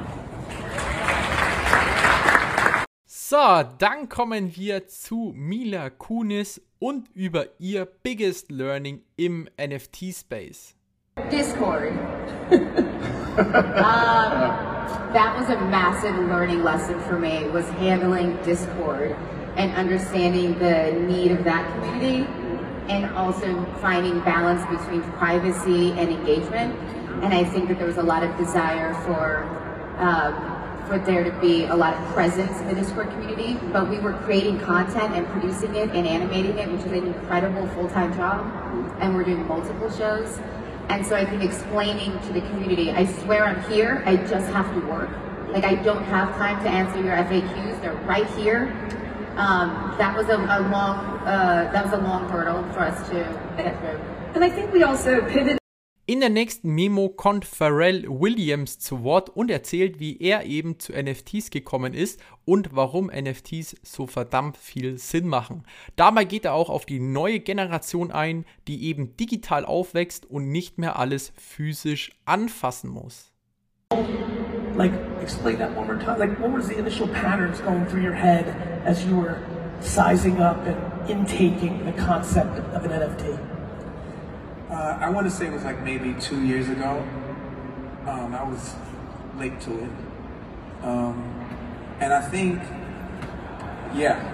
So, 3.07 3.65
dann 3.79 4.09
kommen 4.09 4.57
wir 4.57 4.89
zu 4.89 5.33
Mila 5.35 5.91
Kunis 5.91 6.61
und 6.79 7.09
über 7.15 7.47
ihr 7.59 7.87
Biggest 7.87 8.51
Learning 8.51 9.03
im 9.17 9.49
NFT-Space. 9.57 10.75
Discord. 11.31 11.93
um, 12.53 12.59
that 15.13 15.37
was 15.39 15.49
a 15.49 15.61
massive 15.71 16.17
learning 16.29 16.63
lesson 16.63 17.01
for 17.03 17.19
me 17.19 17.45
was 17.49 17.69
handling 17.81 18.37
Discord 18.45 19.17
and 19.57 19.75
understanding 19.75 20.59
the 20.59 20.93
need 20.93 21.33
of 21.33 21.45
that 21.45 21.67
community 21.75 22.27
and 22.93 23.17
also 23.17 23.65
finding 23.81 24.21
balance 24.21 24.63
between 24.69 25.03
privacy 25.13 25.93
and 25.93 26.11
engagement. 26.11 26.79
And 27.23 27.33
I 27.33 27.45
think 27.45 27.69
that 27.69 27.79
there 27.79 27.87
was 27.87 27.97
a 27.97 28.03
lot 28.03 28.23
of 28.23 28.37
desire 28.37 28.93
for 29.05 29.45
um, 29.99 30.53
for 30.87 30.99
there 30.99 31.25
to 31.25 31.31
be 31.41 31.65
a 31.65 31.75
lot 31.75 31.95
of 31.95 32.05
presence 32.13 32.61
in 32.61 32.69
the 32.69 32.75
Discord 32.75 33.09
community, 33.11 33.55
but 33.73 33.89
we 33.89 33.99
were 33.99 34.13
creating 34.25 34.59
content 34.61 35.15
and 35.15 35.27
producing 35.29 35.75
it 35.77 35.91
and 35.91 36.07
animating 36.07 36.59
it, 36.59 36.71
which 36.71 36.81
is 36.81 36.93
an 36.93 37.07
incredible 37.07 37.67
full-time 37.69 38.13
job, 38.15 38.45
and 39.01 39.15
we're 39.15 39.25
doing 39.25 39.47
multiple 39.47 39.91
shows. 39.91 40.39
And 40.89 41.07
so 41.07 41.15
I 41.15 41.25
think 41.25 41.43
explaining 41.45 42.19
to 42.27 42.33
the 42.33 42.41
community, 42.41 42.91
I 42.91 43.07
swear 43.07 43.45
I'm 43.45 43.63
here, 43.71 44.03
I 44.05 44.17
just 44.17 44.49
have 44.53 44.69
to 44.75 44.81
work. 44.87 45.09
Like 45.51 45.65
I 45.65 45.77
don't 45.77 46.03
have 46.05 46.31
time 46.37 46.63
to 46.65 46.69
answer 46.69 47.01
your 47.03 47.17
FAQs, 47.17 47.81
they're 47.81 47.95
right 48.05 48.29
here. 48.31 48.75
Um, 49.37 49.95
that 49.97 50.15
was 50.17 50.29
a, 50.29 50.37
a 50.37 50.61
long, 50.69 50.99
uh, 51.25 51.71
that 51.73 51.85
was 51.85 51.95
a 51.95 52.03
long 52.03 52.29
hurdle 52.29 52.63
for 52.75 52.81
us 52.81 53.09
to 53.09 53.15
get 53.57 53.79
through. 53.81 53.99
And 54.35 54.45
I 54.45 54.51
think 54.51 54.73
we 54.73 54.83
also 54.83 55.21
pivoted 55.23 55.59
In 56.05 56.19
der 56.19 56.31
nächsten 56.31 56.75
Memo 56.75 57.09
kommt 57.09 57.45
Pharrell 57.45 58.05
Williams 58.09 58.81
zu 58.81 59.05
Wort 59.05 59.31
und 59.31 59.51
erzählt, 59.51 60.01
wie 60.01 60.19
er 60.21 60.45
eben 60.45 60.81
zu 60.81 60.93
NFTs 60.93 61.51
gekommen 61.51 61.95
ist 61.95 62.21
und 62.45 62.75
warum 62.75 63.07
NFTs 63.07 63.77
so 63.83 64.09
verdammt 64.09 64.57
viel 64.57 64.99
Sinn 64.99 65.29
machen. 65.29 65.65
Dabei 65.95 66.25
geht 66.25 66.45
er 66.45 66.55
auch 66.55 66.71
auf 66.71 66.87
die 66.87 66.99
neue 66.99 67.39
Generation 67.39 68.11
ein, 68.11 68.45
die 68.67 68.85
eben 68.85 69.17
digital 69.17 69.65
aufwächst 69.65 70.27
und 70.27 70.51
nicht 70.51 70.77
mehr 70.77 70.99
alles 70.99 71.33
physisch 71.37 72.11
anfassen 72.25 72.91
muss. 72.91 73.33
Like, 74.75 74.93
explain 75.21 75.59
that 75.59 75.73
one 75.73 75.87
more 75.87 75.99
time. 75.99 76.19
Like, 76.19 76.39
what 76.39 76.53
was 76.53 76.69
the 76.69 76.79
initial 76.79 77.09
patterns 77.09 77.61
going 77.61 77.87
through 77.87 78.03
your 78.03 78.15
head 78.15 78.47
as 78.85 79.05
you 79.05 79.17
were 79.17 79.43
sizing 79.81 80.41
up 80.41 80.59
and 80.67 81.11
intaking 81.11 81.85
the 81.85 81.93
concept 81.93 82.59
of 82.75 82.85
an 82.85 82.91
NFT? 82.91 83.39
Uh, 84.71 84.99
I 85.01 85.11
want 85.11 85.27
to 85.27 85.31
say 85.31 85.47
it 85.47 85.53
was 85.53 85.65
like 85.65 85.83
maybe 85.83 86.15
two 86.21 86.43
years 86.43 86.69
ago. 86.69 87.07
Um, 88.07 88.35
I 88.35 88.43
was 88.43 88.75
late 89.37 89.61
to 89.61 89.79
it. 89.79 89.91
Um, 90.83 91.97
and 92.01 92.13
I 92.13 92.23
think, 92.23 92.61
yeah. 93.95 94.29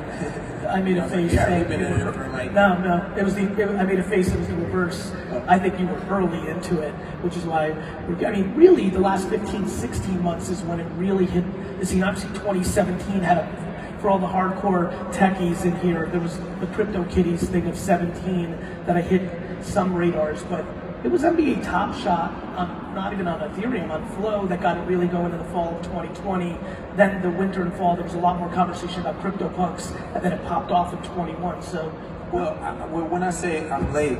I 0.68 0.80
made 0.82 0.98
a 0.98 1.08
face 1.08 1.32
yeah, 1.32 1.58
you've 1.58 1.68
been 1.68 1.80
in 1.80 1.92
were- 2.04 2.08
it 2.10 2.14
for 2.14 2.28
like- 2.28 2.52
no, 2.52 2.76
no. 2.78 3.14
It 3.16 3.24
was 3.24 3.34
the. 3.34 3.42
It, 3.60 3.68
I 3.78 3.84
made 3.84 3.98
a 3.98 4.02
face 4.02 4.28
that 4.30 4.38
was 4.38 4.48
the 4.48 4.54
reverse. 4.56 5.12
I 5.46 5.58
think 5.58 5.78
you 5.80 5.86
were 5.86 6.00
early 6.10 6.46
into 6.48 6.80
it, 6.80 6.92
which 7.22 7.36
is 7.36 7.44
why. 7.44 7.70
I 7.70 8.30
mean, 8.32 8.54
really, 8.54 8.90
the 8.90 8.98
last 9.00 9.28
15, 9.28 9.66
16 9.66 10.22
months 10.22 10.48
is 10.50 10.60
when 10.62 10.80
it 10.80 10.86
really 10.96 11.24
hit 11.26 11.44
the 11.80 11.86
scene. 11.86 12.02
Obviously, 12.02 12.30
2017 12.34 13.20
had 13.20 13.38
a, 13.38 13.96
for 14.00 14.10
all 14.10 14.18
the 14.18 14.26
hardcore 14.26 14.90
techies 15.12 15.64
in 15.64 15.74
here. 15.80 16.06
There 16.06 16.20
was 16.20 16.38
the 16.60 16.66
Crypto 16.74 17.04
Kitties 17.04 17.48
thing 17.48 17.66
of 17.66 17.78
17 17.78 18.50
that 18.86 18.96
I 18.96 19.00
hit 19.00 19.22
some 19.64 19.94
radars, 19.94 20.42
but 20.44 20.64
it 21.04 21.10
was 21.10 21.22
NBA 21.22 21.64
Top 21.64 21.94
Shot 21.94 22.32
on 22.56 22.94
not 22.94 23.12
even 23.12 23.28
on 23.28 23.40
Ethereum 23.40 23.90
on 23.90 24.04
Flow 24.16 24.46
that 24.46 24.60
got 24.60 24.76
it 24.76 24.80
really 24.80 25.06
going 25.06 25.32
in 25.32 25.38
the 25.38 25.44
fall 25.44 25.76
of 25.76 25.82
2020. 25.82 26.56
Then 26.96 27.22
the 27.22 27.30
winter 27.30 27.62
and 27.62 27.72
fall, 27.74 27.94
there 27.94 28.04
was 28.04 28.14
a 28.14 28.18
lot 28.18 28.38
more 28.38 28.52
conversation 28.52 29.00
about 29.02 29.20
CryptoPunks, 29.22 29.94
and 30.14 30.24
then 30.24 30.32
it 30.32 30.44
popped 30.46 30.72
off 30.72 30.92
in 30.92 31.02
21. 31.10 31.62
So, 31.62 31.92
Well, 32.32 32.54
I, 32.60 32.72
well, 32.86 33.06
when 33.06 33.22
I 33.22 33.30
say 33.30 33.70
I'm 33.70 33.92
late, 33.92 34.18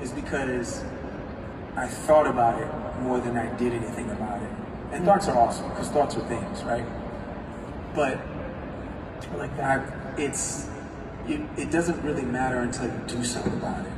it's 0.00 0.12
because 0.12 0.84
I 1.76 1.88
thought 1.88 2.26
about 2.26 2.60
it 2.62 3.02
more 3.02 3.18
than 3.18 3.36
I 3.36 3.52
did 3.56 3.72
anything 3.72 4.10
about 4.10 4.40
it. 4.42 4.48
And 4.48 4.92
mm-hmm. 4.92 5.04
thoughts 5.06 5.28
are 5.28 5.36
awesome 5.36 5.68
because 5.70 5.88
thoughts 5.88 6.16
are 6.16 6.26
things, 6.28 6.62
right? 6.62 6.84
But 7.94 8.20
like 9.36 9.56
that. 9.56 9.80
I, 9.80 10.20
it's 10.20 10.68
it, 11.26 11.40
it 11.56 11.70
doesn't 11.70 12.02
really 12.02 12.22
matter 12.22 12.58
until 12.58 12.86
you 12.86 13.00
do 13.06 13.24
something 13.24 13.54
about 13.54 13.84
it, 13.84 13.92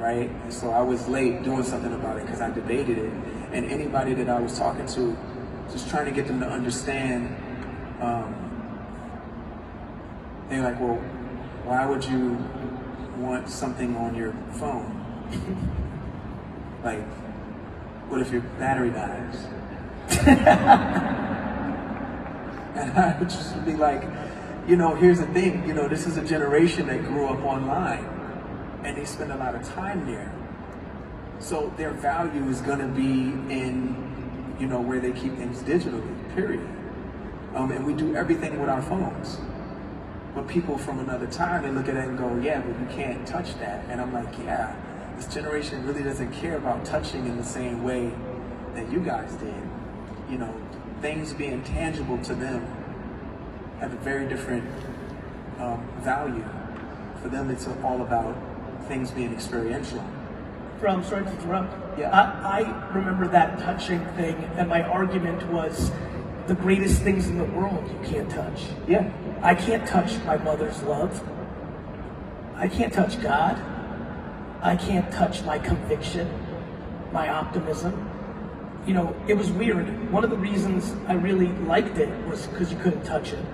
right? 0.00 0.30
And 0.30 0.52
so 0.52 0.70
I 0.70 0.80
was 0.80 1.06
late 1.08 1.42
doing 1.42 1.62
something 1.62 1.92
about 1.92 2.16
it 2.16 2.24
because 2.24 2.40
I 2.40 2.50
debated 2.50 2.98
it, 2.98 3.12
and 3.52 3.70
anybody 3.70 4.14
that 4.14 4.28
I 4.28 4.40
was 4.40 4.58
talking 4.58 4.86
to, 4.86 5.16
just 5.70 5.88
trying 5.90 6.06
to 6.06 6.10
get 6.10 6.26
them 6.26 6.40
to 6.40 6.48
understand. 6.48 7.36
Um, 8.00 8.34
they're 10.48 10.62
like, 10.62 10.80
well, 10.80 10.96
why 11.64 11.86
would 11.86 12.04
you 12.04 12.36
want 13.18 13.48
something 13.48 13.94
on 13.96 14.14
your 14.14 14.32
phone? 14.58 14.96
like, 16.82 17.06
what 18.08 18.20
if 18.20 18.32
your 18.32 18.40
battery 18.58 18.90
dies? 18.90 19.46
And 22.72 22.92
I 22.92 23.18
would 23.18 23.28
just 23.28 23.62
be 23.66 23.74
like, 23.74 24.04
you 24.66 24.76
know, 24.76 24.94
here's 24.94 25.18
the 25.18 25.26
thing, 25.26 25.66
you 25.66 25.74
know, 25.74 25.88
this 25.88 26.06
is 26.06 26.16
a 26.16 26.24
generation 26.24 26.86
that 26.86 27.02
grew 27.02 27.26
up 27.26 27.44
online 27.44 28.19
and 28.84 28.96
they 28.96 29.04
spend 29.04 29.32
a 29.32 29.36
lot 29.36 29.54
of 29.54 29.66
time 29.74 30.06
there. 30.06 30.32
So 31.38 31.72
their 31.76 31.92
value 31.92 32.48
is 32.48 32.60
gonna 32.60 32.88
be 32.88 33.32
in, 33.52 34.56
you 34.60 34.66
know, 34.66 34.80
where 34.80 35.00
they 35.00 35.12
keep 35.12 35.36
things 35.36 35.62
digitally, 35.62 36.34
period. 36.34 36.68
Um, 37.54 37.72
and 37.72 37.86
we 37.86 37.94
do 37.94 38.14
everything 38.14 38.60
with 38.60 38.68
our 38.68 38.82
phones. 38.82 39.38
But 40.34 40.46
people 40.46 40.78
from 40.78 41.00
another 41.00 41.26
time, 41.26 41.62
they 41.62 41.70
look 41.70 41.88
at 41.88 41.96
it 41.96 42.08
and 42.08 42.16
go, 42.16 42.38
yeah, 42.40 42.60
but 42.60 42.78
you 42.78 42.86
can't 42.94 43.26
touch 43.26 43.58
that. 43.58 43.84
And 43.88 44.00
I'm 44.00 44.12
like, 44.12 44.32
yeah, 44.38 44.74
this 45.16 45.26
generation 45.26 45.84
really 45.84 46.02
doesn't 46.02 46.32
care 46.32 46.56
about 46.56 46.84
touching 46.84 47.26
in 47.26 47.36
the 47.36 47.44
same 47.44 47.82
way 47.82 48.12
that 48.74 48.90
you 48.92 49.00
guys 49.00 49.32
did. 49.34 49.54
You 50.30 50.38
know, 50.38 50.54
things 51.00 51.32
being 51.32 51.62
tangible 51.64 52.18
to 52.18 52.34
them 52.34 52.64
have 53.80 53.92
a 53.92 53.96
very 53.96 54.28
different 54.28 54.64
um, 55.58 55.86
value. 56.00 56.44
For 57.22 57.28
them, 57.28 57.50
it's 57.50 57.66
all 57.82 58.02
about 58.02 58.36
things 58.90 59.12
being 59.12 59.32
experiential. 59.32 60.04
From 60.80 61.04
sorry 61.04 61.24
to 61.24 61.30
interrupt. 61.30 61.98
Yeah. 61.98 62.10
I, 62.10 62.62
I 62.62 62.92
remember 62.92 63.28
that 63.28 63.60
touching 63.60 64.04
thing, 64.16 64.34
and 64.56 64.68
my 64.68 64.82
argument 64.82 65.46
was 65.52 65.92
the 66.48 66.56
greatest 66.56 67.02
things 67.02 67.28
in 67.28 67.38
the 67.38 67.44
world 67.44 67.88
you 67.88 68.08
can't 68.08 68.28
touch. 68.28 68.64
Yeah. 68.88 69.08
I 69.42 69.54
can't 69.54 69.86
touch 69.86 70.18
my 70.24 70.36
mother's 70.38 70.82
love. 70.82 71.22
I 72.56 72.66
can't 72.66 72.92
touch 72.92 73.22
God. 73.22 73.56
I 74.60 74.74
can't 74.74 75.10
touch 75.12 75.44
my 75.44 75.58
conviction, 75.58 76.28
my 77.12 77.28
optimism. 77.28 77.94
You 78.86 78.94
know, 78.94 79.16
it 79.28 79.34
was 79.34 79.52
weird. 79.52 80.10
One 80.10 80.24
of 80.24 80.30
the 80.30 80.36
reasons 80.36 80.96
I 81.06 81.12
really 81.12 81.48
liked 81.64 81.96
it 81.96 82.10
was 82.26 82.48
because 82.48 82.72
you 82.72 82.78
couldn't 82.78 83.04
touch 83.04 83.32
it. 83.32 83.44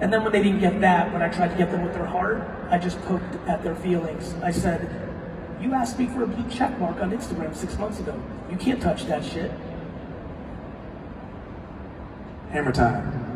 And 0.00 0.12
then 0.12 0.22
when 0.22 0.32
they 0.32 0.42
didn't 0.42 0.60
get 0.60 0.80
that, 0.80 1.12
when 1.12 1.22
I 1.22 1.28
tried 1.28 1.48
to 1.48 1.56
get 1.56 1.70
them 1.70 1.82
with 1.82 1.94
their 1.94 2.06
heart, 2.06 2.42
I 2.70 2.78
just 2.78 3.00
poked 3.02 3.34
at 3.46 3.62
their 3.62 3.74
feelings. 3.74 4.34
I 4.42 4.50
said, 4.50 4.88
You 5.60 5.74
asked 5.74 5.98
me 5.98 6.06
for 6.06 6.22
a 6.22 6.26
blue 6.26 6.48
check 6.50 6.78
mark 6.78 7.00
on 7.00 7.10
Instagram 7.10 7.54
six 7.54 7.78
months 7.78 7.98
ago. 7.98 8.20
You 8.50 8.56
can't 8.56 8.80
touch 8.80 9.06
that 9.06 9.24
shit. 9.24 9.50
Hammer 12.50 12.72
time. 12.72 13.28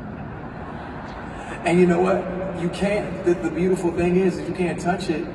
And 1.65 1.79
you 1.79 1.87
know 1.87 2.01
what? 2.01 2.61
You 2.61 2.69
can't. 2.71 3.25
The, 3.25 3.35
the 3.35 3.51
beautiful 3.51 3.93
thing 3.93 4.17
is, 4.17 4.41
you 4.41 4.55
can't 4.55 4.81
touch 4.81 5.11
it 5.11 5.27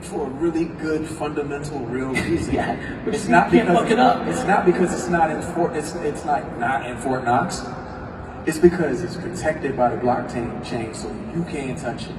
for 0.00 0.26
a 0.26 0.30
really 0.30 0.66
good, 0.66 1.06
fundamental, 1.06 1.80
real 1.80 2.08
reason. 2.24 2.54
Yeah, 2.54 3.04
it's 3.06 3.24
you 3.24 3.30
not 3.30 3.50
can't 3.50 3.68
because 3.68 3.82
fuck 3.82 3.90
it 3.90 3.98
up. 3.98 4.26
It's 4.26 4.44
not 4.44 4.64
because 4.64 4.94
it's 4.94 5.08
not 5.08 5.30
in 5.30 5.42
Fort. 5.42 5.76
It's 5.76 5.94
it's 5.96 6.24
like 6.24 6.58
not 6.58 6.86
in 6.86 6.96
Fort 6.98 7.24
Knox. 7.24 7.62
It's 8.48 8.56
because 8.56 9.02
it's 9.02 9.16
protected 9.16 9.76
by 9.76 9.94
the 9.94 10.00
blockchain 10.00 10.64
chain, 10.64 10.94
so 10.94 11.08
you 11.34 11.44
can't 11.44 11.78
touch 11.78 12.04
it. 12.04 12.16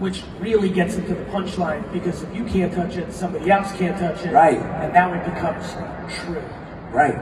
Which 0.00 0.22
really 0.40 0.70
gets 0.70 0.94
into 0.96 1.14
the 1.14 1.26
punchline 1.26 1.92
because 1.92 2.22
if 2.22 2.34
you 2.34 2.46
can't 2.46 2.72
touch 2.72 2.96
it, 2.96 3.12
somebody 3.12 3.50
else 3.50 3.70
can't 3.72 3.98
touch 3.98 4.24
it. 4.24 4.32
Right. 4.32 4.56
And 4.56 4.94
now 4.94 5.12
it 5.12 5.22
becomes 5.26 5.74
true. 6.20 6.42
Right. 6.90 7.20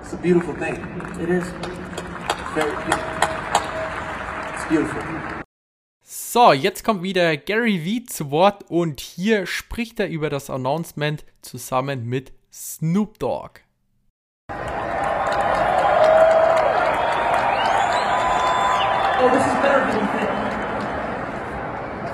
It's 0.00 0.14
a 0.14 0.16
beautiful 0.16 0.54
thing. 0.54 0.76
It 1.20 1.28
is. 1.28 1.44
Very 2.54 2.72
beautiful. 2.86 3.12
It's 4.54 4.64
beautiful. 4.70 5.02
So, 6.02 6.54
jetzt 6.54 6.82
kommt 6.82 7.02
wieder 7.02 7.36
Gary 7.36 7.84
Vee 7.84 8.06
zu 8.06 8.30
Wort 8.30 8.64
und 8.70 9.00
hier 9.00 9.44
spricht 9.44 10.00
er 10.00 10.08
über 10.08 10.30
das 10.30 10.48
Announcement 10.48 11.26
zusammen 11.42 12.06
mit 12.06 12.32
Snoop 12.50 13.18
Dogg. 13.18 13.63
Oh, 19.26 19.30
this 19.32 19.46
is 19.46 19.54
better 19.64 19.80
than 19.88 19.96
you 20.00 20.06
think. 20.12 20.28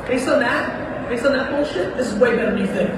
Based 0.06 0.28
on 0.28 0.38
that, 0.38 1.08
based 1.08 1.24
on 1.24 1.32
that 1.32 1.50
bullshit, 1.50 1.96
this 1.96 2.06
is 2.06 2.14
way 2.14 2.36
better 2.36 2.52
than 2.52 2.60
you 2.60 2.68
think. 2.68 2.90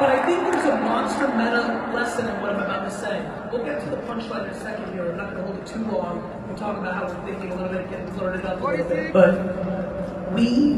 But 0.00 0.10
I 0.10 0.18
think 0.26 0.42
there's 0.50 0.64
a 0.64 0.76
monster 0.78 1.28
meta 1.28 1.92
lesson 1.94 2.26
in 2.26 2.40
what 2.42 2.50
I'm 2.50 2.62
about 2.62 2.90
to 2.90 2.90
say. 2.90 3.24
We'll 3.52 3.64
get 3.64 3.80
to 3.84 3.90
the 3.90 3.98
punchline 3.98 4.48
in 4.48 4.50
a 4.50 4.60
second 4.60 4.92
here. 4.92 5.12
I'm 5.12 5.16
not 5.16 5.30
going 5.30 5.44
to 5.44 5.52
hold 5.52 5.58
it 5.58 5.66
too 5.66 5.84
long. 5.96 6.28
We'll 6.48 6.56
talk 6.58 6.76
about 6.76 6.94
how 6.94 7.06
we're 7.06 7.24
thinking 7.30 7.52
a 7.52 7.54
little 7.54 7.72
bit, 7.72 7.88
getting 7.88 8.10
flirted 8.14 8.44
up 8.44 8.60
a 8.60 8.64
little 8.66 8.88
bit. 8.88 9.12
But 9.12 10.32
we 10.32 10.74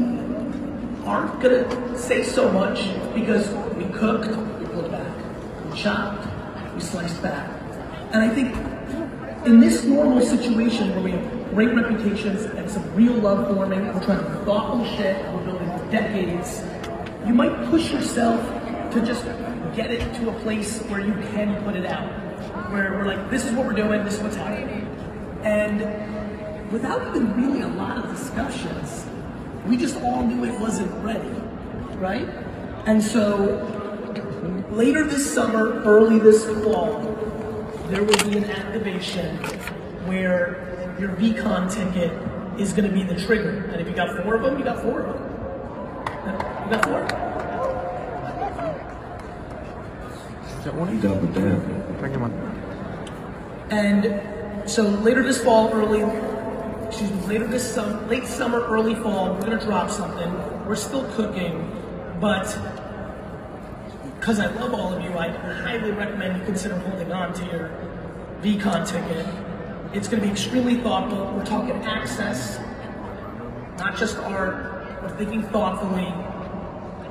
aren't 1.05 1.41
going 1.41 1.65
to 1.67 1.97
say 1.97 2.23
so 2.23 2.51
much 2.51 2.87
because 3.13 3.49
we 3.75 3.85
cooked, 3.85 4.27
we 4.59 4.65
pulled 4.67 4.89
back. 4.91 5.15
We 5.62 5.62
chopped, 5.75 6.27
we 6.73 6.81
sliced 6.81 7.21
back. 7.21 7.49
And 8.11 8.21
I 8.21 8.29
think 8.29 8.55
in 9.45 9.59
this 9.59 9.83
normal 9.83 10.21
situation 10.21 10.91
where 10.91 11.01
we 11.01 11.11
have 11.11 11.49
great 11.53 11.73
reputations 11.73 12.43
and 12.43 12.69
some 12.69 12.95
real 12.95 13.13
love 13.13 13.53
forming, 13.53 13.79
and 13.79 13.93
we're 13.93 14.03
trying 14.03 14.23
to 14.23 14.29
do 14.29 14.45
thoughtful 14.45 14.85
shit, 14.95 15.17
and 15.17 15.35
we're 15.35 15.45
building 15.45 15.77
for 15.77 15.91
decades, 15.91 16.63
you 17.27 17.33
might 17.33 17.69
push 17.69 17.91
yourself 17.91 18.41
to 18.91 19.01
just 19.05 19.23
get 19.75 19.91
it 19.91 20.13
to 20.15 20.29
a 20.29 20.39
place 20.41 20.79
where 20.83 20.99
you 20.99 21.13
can 21.31 21.63
put 21.63 21.75
it 21.75 21.85
out. 21.85 22.07
Where 22.71 22.91
we're 22.91 23.05
like, 23.05 23.29
this 23.29 23.45
is 23.45 23.51
what 23.53 23.65
we're 23.65 23.73
doing, 23.73 24.03
this 24.03 24.15
is 24.15 24.21
what's 24.21 24.35
happening. 24.35 24.87
And 25.43 26.71
without 26.71 27.15
even 27.15 27.35
really 27.35 27.61
a 27.61 27.67
lot 27.67 27.97
of 27.97 28.09
discussions, 28.09 29.05
we 29.67 29.77
just 29.77 29.95
all 30.01 30.23
knew 30.23 30.43
it 30.45 30.59
wasn't 30.59 30.91
ready, 31.03 31.29
right? 31.97 32.27
And 32.85 33.01
so 33.01 33.82
later 34.75 35.05
this 35.05 35.31
summer, 35.31 35.83
early 35.83 36.17
this 36.19 36.45
fall, 36.45 36.99
there 37.89 38.03
will 38.03 38.29
be 38.29 38.37
an 38.37 38.45
activation 38.45 39.37
where 40.07 40.95
your 40.99 41.09
VeeCon 41.09 41.71
ticket 41.71 42.11
is 42.59 42.73
going 42.73 42.89
to 42.89 42.93
be 42.93 43.03
the 43.03 43.15
trigger. 43.25 43.69
And 43.71 43.81
if 43.81 43.87
you 43.87 43.93
got 43.93 44.23
four 44.23 44.35
of 44.35 44.43
them, 44.43 44.57
you 44.57 44.65
got 44.65 44.81
four 44.81 45.01
of 45.01 45.13
them. 45.13 45.21
You 46.65 46.71
got 46.71 46.85
four. 46.85 47.07
Down. 47.07 47.33
And 53.69 54.69
so 54.69 54.83
later 54.83 55.23
this 55.23 55.43
fall, 55.43 55.71
early, 55.73 56.01
excuse 56.87 57.11
me, 57.11 57.19
later 57.27 57.47
this 57.47 57.73
summer, 57.73 58.01
late 58.07 58.25
summer, 58.25 58.61
early 58.61 58.95
fall, 58.95 59.33
we're 59.33 59.41
gonna 59.41 59.59
drop 59.59 59.89
something. 59.89 60.31
We're 60.65 60.75
still 60.75 61.03
cooking, 61.13 61.69
but 62.21 62.47
because 64.23 64.39
I 64.39 64.47
love 64.53 64.73
all 64.73 64.93
of 64.93 65.03
you, 65.03 65.17
I 65.17 65.27
highly 65.27 65.91
recommend 65.91 66.39
you 66.39 66.45
consider 66.45 66.77
holding 66.77 67.11
on 67.11 67.33
to 67.33 67.43
your 67.43 67.69
VeeCon 68.41 68.87
ticket. 68.87 69.25
It's 69.93 70.07
gonna 70.07 70.21
be 70.21 70.29
extremely 70.29 70.77
thoughtful. 70.77 71.25
We're 71.35 71.43
talking 71.43 71.75
access, 71.83 72.57
not 73.77 73.97
just 73.97 74.15
art. 74.19 75.03
We're 75.03 75.13
thinking 75.17 75.43
thoughtfully. 75.49 76.07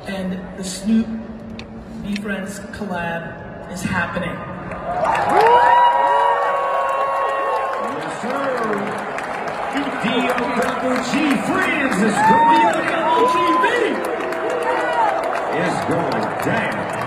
And 0.06 0.40
the 0.56 0.64
Snoop 0.64 1.06
VeeFriends 2.00 2.72
collab 2.72 3.70
is 3.70 3.82
happening. 3.82 4.32
Yes, 8.00 8.22
sir. 8.22 8.48
Double 10.02 10.96
G 11.12 11.36
Friends 11.44 11.96
is 12.08 12.16
going 12.32 12.72
down. 12.72 13.12
It's 15.54 15.78
going 15.90 16.46
down. 16.46 17.01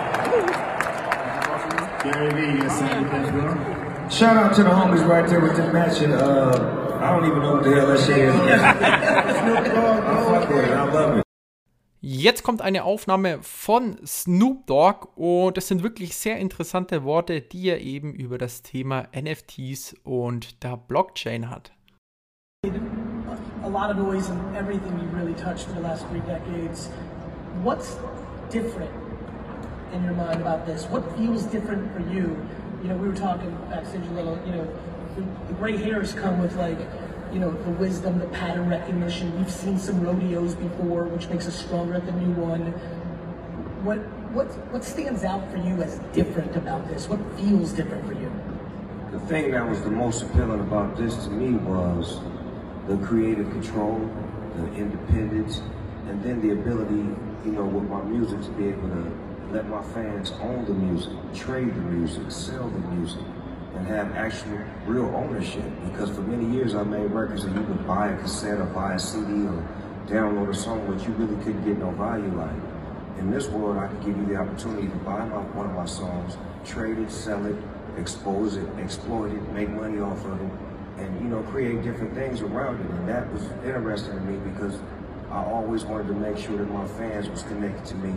Gary 2.05 2.29
Vee, 2.33 2.63
you 2.63 2.69
saying 2.69 3.05
that, 3.05 3.31
bro? 3.33 4.09
Shout 4.09 4.37
out 4.37 4.53
to 4.55 4.63
the 4.63 4.69
homies 4.69 5.07
right 5.07 5.27
there 5.27 5.39
with 5.39 5.55
the 5.55 5.73
matching. 5.73 6.13
Uh, 6.13 6.99
I 7.01 7.11
don't 7.11 7.25
even 7.25 7.41
know 7.41 7.53
what 7.55 7.63
the 7.63 7.73
hell 7.73 7.87
that 7.87 7.99
shit 7.99 8.17
is. 8.17 8.35
I 8.35 8.43
fuck 10.29 10.49
with 10.49 10.65
it. 10.65 10.71
I 10.71 10.93
love 10.93 11.17
it. 11.19 11.25
Jetzt 12.01 12.43
kommt 12.43 12.61
eine 12.61 12.83
Aufnahme 12.83 13.39
von 13.41 13.97
Snoop 14.05 14.67
Dogg 14.67 15.07
und 15.15 15.57
das 15.57 15.67
sind 15.67 15.81
wirklich 15.81 16.15
sehr 16.15 16.37
interessante 16.37 17.03
Worte, 17.03 17.41
die 17.41 17.67
er 17.67 17.81
eben 17.81 18.13
über 18.13 18.37
das 18.37 18.61
Thema 18.61 19.07
NFTs 19.19 19.95
und 20.03 20.63
der 20.63 20.77
Blockchain 20.77 21.49
hat. 21.49 21.71
a 23.63 23.67
lot 23.67 23.89
of 23.89 23.97
noise 23.97 24.29
in 24.29 24.55
everything 24.55 24.99
you 24.99 25.07
really 25.17 25.33
touched 25.33 25.65
for 25.65 25.73
the 25.73 25.79
last 25.79 26.07
three 26.09 26.19
decades. 26.19 26.89
What's 27.63 27.97
different 28.51 28.91
in 29.95 30.03
your 30.03 30.13
mind 30.13 30.41
about 30.41 30.65
this? 30.65 30.86
What 30.86 31.03
feels 31.17 31.43
different 31.45 31.91
for 31.93 32.01
you? 32.13 32.38
You 32.84 32.89
know, 32.89 32.97
we 32.97 33.08
were 33.08 33.15
talking 33.15 33.51
uh, 33.51 33.69
backstage 33.69 34.05
a 34.05 34.12
little, 34.12 34.39
you 34.45 34.51
know, 34.51 34.67
the, 35.15 35.21
the 35.47 35.53
gray 35.53 35.77
hairs 35.77 36.13
come 36.13 36.39
with 36.39 36.55
like, 36.55 36.77
you 37.34 37.39
know, 37.39 37.51
the 37.51 37.71
wisdom, 37.71 38.19
the 38.19 38.27
pattern 38.27 38.69
recognition. 38.69 39.36
We've 39.38 39.51
seen 39.51 39.79
some 39.79 40.01
rodeos 40.01 40.53
before, 40.55 41.05
which 41.05 41.27
makes 41.29 41.47
us 41.47 41.58
stronger 41.58 41.95
at 41.95 42.05
the 42.05 42.12
new 42.12 42.34
one. 42.34 42.71
What, 43.84 43.97
what, 44.34 44.47
what 44.71 44.84
stands 44.84 45.23
out 45.23 45.49
for 45.51 45.58
you 45.58 45.81
as 45.81 45.99
different 46.13 46.55
about 46.55 46.88
this? 46.88 47.08
What 47.08 47.19
feels 47.39 47.71
different 47.71 48.05
for 48.05 48.13
you? 48.13 48.31
The 49.12 49.19
thing 49.21 49.51
that 49.51 49.67
was 49.67 49.81
the 49.81 49.91
most 49.91 50.23
appealing 50.23 50.60
about 50.60 50.97
this 50.97 51.15
to 51.25 51.29
me 51.29 51.58
was 51.58 52.19
the 52.88 52.97
creative 52.97 53.49
control, 53.51 53.97
the 54.55 54.73
independence, 54.73 55.62
and 56.08 56.21
then 56.23 56.41
the 56.41 56.51
ability, 56.51 56.95
you 57.45 57.51
know, 57.51 57.63
with 57.63 57.89
my 57.89 58.03
music 58.03 58.41
to 58.41 58.49
be 58.51 58.67
able 58.67 58.89
to 58.89 59.24
let 59.51 59.67
my 59.67 59.81
fans 59.93 60.31
own 60.41 60.65
the 60.65 60.73
music, 60.73 61.13
trade 61.34 61.73
the 61.73 61.81
music, 61.81 62.29
sell 62.29 62.69
the 62.69 62.79
music, 62.95 63.21
and 63.75 63.88
have 63.88 64.12
actual 64.15 64.60
real 64.86 65.05
ownership. 65.15 65.63
Because 65.91 66.10
for 66.10 66.21
many 66.21 66.45
years 66.55 66.75
I 66.75 66.84
made 66.84 67.12
records 67.12 67.43
and 67.43 67.55
you 67.55 67.63
could 67.63 67.86
buy 67.88 68.10
a 68.10 68.17
cassette 68.17 68.60
or 68.60 68.65
buy 68.65 68.93
a 68.95 68.99
CD 68.99 69.47
or 69.47 69.67
download 70.08 70.49
a 70.49 70.53
song, 70.53 70.86
but 70.88 71.05
you 71.05 71.13
really 71.13 71.41
couldn't 71.43 71.65
get 71.65 71.77
no 71.77 71.91
value 71.91 72.39
out 72.41 72.49
of 72.49 72.58
it. 72.58 73.19
In 73.19 73.31
this 73.31 73.47
world, 73.47 73.77
I 73.77 73.88
can 73.88 73.99
give 73.99 74.17
you 74.17 74.25
the 74.25 74.36
opportunity 74.36 74.88
to 74.88 74.95
buy 74.97 75.23
my, 75.25 75.38
one 75.38 75.67
of 75.67 75.73
my 75.73 75.86
songs, 75.86 76.38
trade 76.65 76.97
it, 76.97 77.10
sell 77.10 77.45
it, 77.45 77.55
expose 77.97 78.58
it, 78.58 78.67
exploit 78.77 79.31
it, 79.31 79.41
make 79.53 79.69
money 79.69 79.99
off 79.99 80.23
of 80.25 80.41
it, 80.41 80.51
and 80.97 81.21
you 81.21 81.27
know, 81.27 81.41
create 81.43 81.81
different 81.81 82.13
things 82.13 82.41
around 82.41 82.79
it. 82.81 82.89
And 82.89 83.08
that 83.08 83.31
was 83.31 83.43
interesting 83.63 84.15
to 84.15 84.21
me 84.21 84.38
because 84.51 84.77
I 85.31 85.43
always 85.43 85.86
wanted 85.86 86.08
to 86.08 86.13
make 86.13 86.38
sure 86.38 86.58
that 86.58 86.69
my 86.69 86.88
fans 86.88 87.29
was 87.29 87.43
connected 87.43 87.86
to 87.86 87.95
me. 87.95 88.13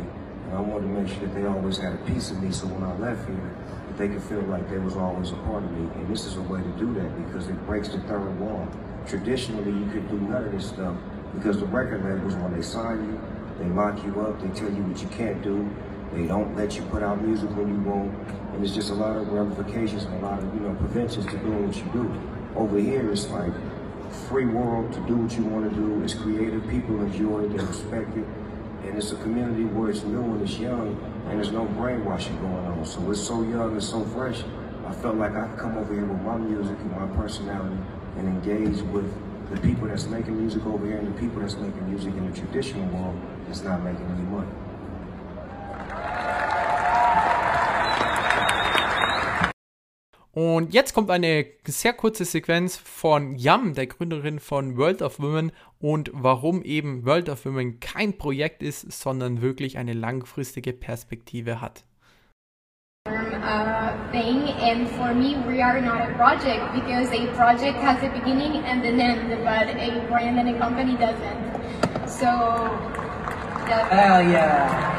And 0.48 0.56
I 0.56 0.60
wanted 0.60 0.88
to 0.88 0.92
make 1.00 1.08
sure 1.08 1.26
that 1.26 1.34
they 1.34 1.46
always 1.46 1.76
had 1.76 1.92
a 1.92 1.98
piece 1.98 2.30
of 2.30 2.42
me 2.42 2.50
so 2.50 2.66
when 2.68 2.82
I 2.82 2.96
left 2.96 3.28
here, 3.28 3.54
that 3.88 3.98
they 3.98 4.08
could 4.08 4.22
feel 4.22 4.40
like 4.42 4.68
they 4.70 4.78
was 4.78 4.96
always 4.96 5.30
a 5.30 5.36
part 5.44 5.62
of 5.62 5.70
me. 5.72 5.90
And 5.94 6.08
this 6.08 6.24
is 6.24 6.36
a 6.36 6.42
way 6.42 6.62
to 6.62 6.72
do 6.78 6.94
that 6.94 7.26
because 7.26 7.48
it 7.48 7.66
breaks 7.66 7.88
the 7.88 8.00
third 8.00 8.40
wall. 8.40 8.66
Traditionally, 9.06 9.70
you 9.70 9.86
could 9.92 10.08
do 10.08 10.18
none 10.18 10.46
of 10.46 10.52
this 10.52 10.68
stuff 10.68 10.96
because 11.34 11.60
the 11.60 11.66
record 11.66 12.02
labels, 12.02 12.34
when 12.36 12.56
they 12.56 12.62
sign 12.62 13.04
you, 13.04 13.20
they 13.58 13.68
lock 13.74 14.02
you 14.04 14.20
up, 14.22 14.40
they 14.40 14.48
tell 14.58 14.72
you 14.72 14.82
what 14.84 15.02
you 15.02 15.08
can't 15.08 15.42
do, 15.42 15.68
they 16.12 16.26
don't 16.26 16.56
let 16.56 16.76
you 16.76 16.82
put 16.82 17.02
out 17.02 17.20
music 17.20 17.50
when 17.50 17.68
you 17.68 17.80
won't, 17.82 18.14
and 18.54 18.64
it's 18.64 18.74
just 18.74 18.90
a 18.90 18.94
lot 18.94 19.16
of 19.16 19.28
ramifications 19.28 20.04
and 20.04 20.14
a 20.14 20.26
lot 20.26 20.38
of, 20.38 20.54
you 20.54 20.60
know, 20.60 20.74
preventions 20.76 21.26
to 21.26 21.36
doing 21.38 21.66
what 21.66 21.76
you 21.76 21.84
do. 21.92 22.10
Over 22.56 22.78
here, 22.78 23.10
it's 23.10 23.28
like 23.28 23.52
free 24.28 24.46
world 24.46 24.92
to 24.94 25.00
do 25.00 25.16
what 25.16 25.32
you 25.36 25.44
want 25.44 25.68
to 25.68 25.76
do. 25.76 26.02
It's 26.02 26.14
creative, 26.14 26.66
people 26.68 27.00
enjoy 27.02 27.44
it, 27.44 27.56
they 27.56 27.62
respect 27.62 28.16
it, 28.16 28.24
and 28.84 28.96
it's 28.96 29.12
a 29.12 29.16
community 29.16 29.64
where 29.64 29.90
it's 29.90 30.02
new 30.04 30.22
and 30.22 30.42
it's 30.42 30.58
young, 30.58 30.98
and 31.28 31.38
there's 31.38 31.52
no 31.52 31.64
brainwashing 31.64 32.36
going 32.40 32.66
on. 32.66 32.84
So 32.84 33.10
it's 33.10 33.20
so 33.20 33.42
young 33.42 33.72
and 33.72 33.82
so 33.82 34.04
fresh. 34.04 34.42
I 34.86 34.92
felt 34.92 35.16
like 35.16 35.34
I 35.34 35.46
could 35.48 35.58
come 35.58 35.76
over 35.76 35.92
here 35.92 36.04
with 36.04 36.22
my 36.22 36.36
music 36.36 36.78
and 36.78 36.90
my 36.92 37.06
personality 37.16 37.76
and 38.16 38.28
engage 38.28 38.80
with 38.82 39.12
the 39.50 39.60
people 39.60 39.88
that's 39.88 40.06
making 40.06 40.38
music 40.38 40.64
over 40.66 40.84
here 40.86 40.98
and 40.98 41.14
the 41.14 41.20
people 41.20 41.40
that's 41.40 41.56
making 41.56 41.88
music 41.88 42.14
in 42.14 42.30
the 42.30 42.36
traditional 42.36 42.86
world 42.88 43.20
that's 43.46 43.62
not 43.62 43.82
making 43.82 44.04
any 44.06 44.22
money. 44.22 44.50
Und 50.38 50.72
jetzt 50.72 50.94
kommt 50.94 51.10
eine 51.10 51.46
sehr 51.66 51.92
kurze 51.92 52.24
Sequenz 52.24 52.76
von 52.76 53.34
Yam, 53.34 53.74
der 53.74 53.88
Gründerin 53.88 54.38
von 54.38 54.76
World 54.76 55.02
of 55.02 55.18
Women 55.18 55.50
und 55.80 56.12
warum 56.14 56.62
eben 56.62 57.04
World 57.04 57.28
of 57.28 57.44
Women 57.44 57.80
kein 57.80 58.16
Projekt 58.16 58.62
ist, 58.62 58.82
sondern 58.92 59.42
wirklich 59.42 59.78
eine 59.78 59.94
langfristige 59.94 60.72
Perspektive 60.72 61.60
hat. 61.60 61.82
Uh, 63.08 63.90
thing 64.12 64.48
and 64.60 64.88
for 64.90 65.12
me 65.12 65.34
we 65.48 65.60
are 65.60 65.80
not 65.80 66.02
a 66.02 66.14
project 66.14 66.72
because 66.72 67.10
a 67.10 67.26
project 67.34 67.76
has 67.82 68.00
a 68.04 68.08
beginning 68.08 68.62
and 68.64 68.84
an 68.84 69.00
end 69.00 69.30
but 69.42 69.74
a 69.74 70.06
brand 70.08 70.38
and 70.38 70.50
a 70.50 70.58
company 70.60 70.94
doesn't 70.98 72.08
so 72.08 72.26
Hell 73.90 74.30
yeah 74.30 74.98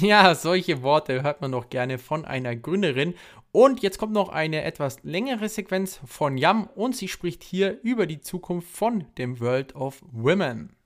ja, 0.00 0.34
solche 0.34 0.82
Worte 0.82 1.22
hört 1.22 1.40
man 1.40 1.52
doch 1.52 1.70
gerne 1.70 1.98
von 1.98 2.24
einer 2.26 2.54
Gründerin. 2.54 3.14
Und 3.56 3.82
jetzt 3.82 3.96
kommt 3.96 4.12
noch 4.12 4.28
eine 4.28 4.64
etwas 4.64 4.98
längere 5.02 5.48
Sequenz 5.48 5.98
von 6.04 6.36
Yam 6.36 6.68
und 6.74 6.94
sie 6.94 7.08
spricht 7.08 7.42
hier 7.42 7.80
über 7.82 8.06
die 8.06 8.20
Zukunft 8.20 8.68
von 8.68 9.04
dem 9.16 9.40
World 9.40 9.74
of 9.74 10.02
Women. 10.12 10.76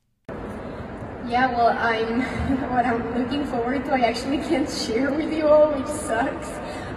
Yeah, 1.28 1.50
well, 1.50 1.76
I'm 1.76 2.22
what 2.70 2.86
I'm 2.86 3.02
looking 3.18 3.44
forward 3.44 3.84
to. 3.86 3.94
I 3.94 4.02
actually 4.02 4.38
can't 4.38 4.70
share 4.70 5.10
with 5.10 5.36
you 5.36 5.48
all, 5.48 5.72
which 5.72 5.88
sucks. 5.88 6.46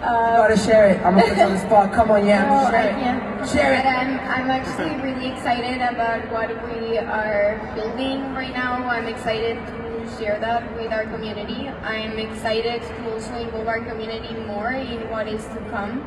Um, 0.00 0.14
you 0.14 0.36
gotta 0.38 0.56
share 0.56 0.90
it. 0.92 0.98
I'm 1.04 1.16
gonna 1.16 1.26
put 1.26 1.38
you 1.38 1.42
on 1.42 1.52
the 1.54 1.58
spot. 1.58 1.92
Come 1.92 2.10
on, 2.12 2.24
yeah, 2.24 2.46
no, 2.46 2.70
share 2.70 2.78
I 2.78 2.86
it. 2.86 3.02
can't. 3.02 3.48
Share 3.48 3.74
it. 3.74 3.82
But 3.82 3.90
I'm, 3.90 4.20
I'm 4.30 4.50
actually 4.50 4.94
really 5.02 5.32
excited 5.32 5.82
about 5.82 6.30
what 6.30 6.50
we 6.70 6.98
are 6.98 7.58
building 7.74 8.32
right 8.32 8.52
now. 8.54 8.74
I'm 8.88 9.08
excited 9.08 9.56
to 9.66 9.93
share 10.18 10.38
that 10.40 10.76
with 10.76 10.92
our 10.92 11.04
community. 11.04 11.68
I'm 11.68 12.18
excited 12.18 12.82
to 12.82 13.12
also 13.12 13.34
involve 13.36 13.68
our 13.68 13.80
community 13.80 14.34
more 14.46 14.72
in 14.72 15.10
what 15.10 15.28
is 15.28 15.44
to 15.44 15.58
come. 15.70 16.02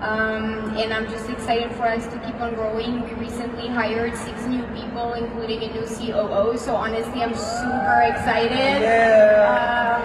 Um, 0.00 0.76
and 0.76 0.92
I'm 0.92 1.08
just 1.08 1.28
excited 1.30 1.72
for 1.72 1.88
us 1.88 2.06
to 2.08 2.18
keep 2.20 2.34
on 2.36 2.54
growing. 2.54 3.02
We 3.02 3.14
recently 3.14 3.68
hired 3.68 4.14
six 4.16 4.44
new 4.44 4.62
people, 4.74 5.14
including 5.14 5.62
a 5.62 5.72
new 5.72 5.86
COO. 5.86 6.58
So 6.58 6.76
honestly, 6.76 7.22
I'm 7.22 7.34
super 7.34 8.04
excited 8.04 8.84
um, 9.40 10.02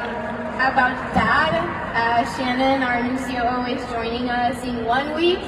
about 0.55 0.95
that. 1.13 1.81
Uh, 1.93 2.37
Shannon, 2.37 2.83
our 2.83 3.03
new 3.03 3.17
COO, 3.19 3.65
is 3.67 3.83
joining 3.91 4.29
us 4.29 4.63
in 4.63 4.85
one 4.85 5.13
week, 5.13 5.39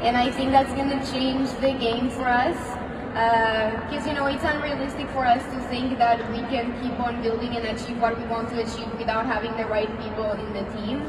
and 0.00 0.16
I 0.16 0.30
think 0.30 0.50
that's 0.50 0.72
going 0.72 0.88
to 0.88 1.12
change 1.12 1.50
the 1.60 1.72
game 1.78 2.08
for 2.08 2.24
us. 2.24 2.79
Because 3.10 4.06
uh, 4.06 4.08
you 4.08 4.14
know 4.14 4.26
it's 4.26 4.44
unrealistic 4.44 5.08
for 5.10 5.26
us 5.26 5.42
to 5.52 5.60
think 5.68 5.98
that 5.98 6.18
we 6.30 6.38
can 6.46 6.80
keep 6.80 6.98
on 7.00 7.20
building 7.22 7.56
and 7.56 7.66
achieve 7.66 8.00
what 8.00 8.16
we 8.16 8.24
want 8.26 8.48
to 8.50 8.62
achieve 8.62 8.92
without 8.98 9.26
having 9.26 9.50
the 9.56 9.66
right 9.66 9.90
people 10.00 10.30
in 10.30 10.52
the 10.52 10.62
team. 10.78 11.02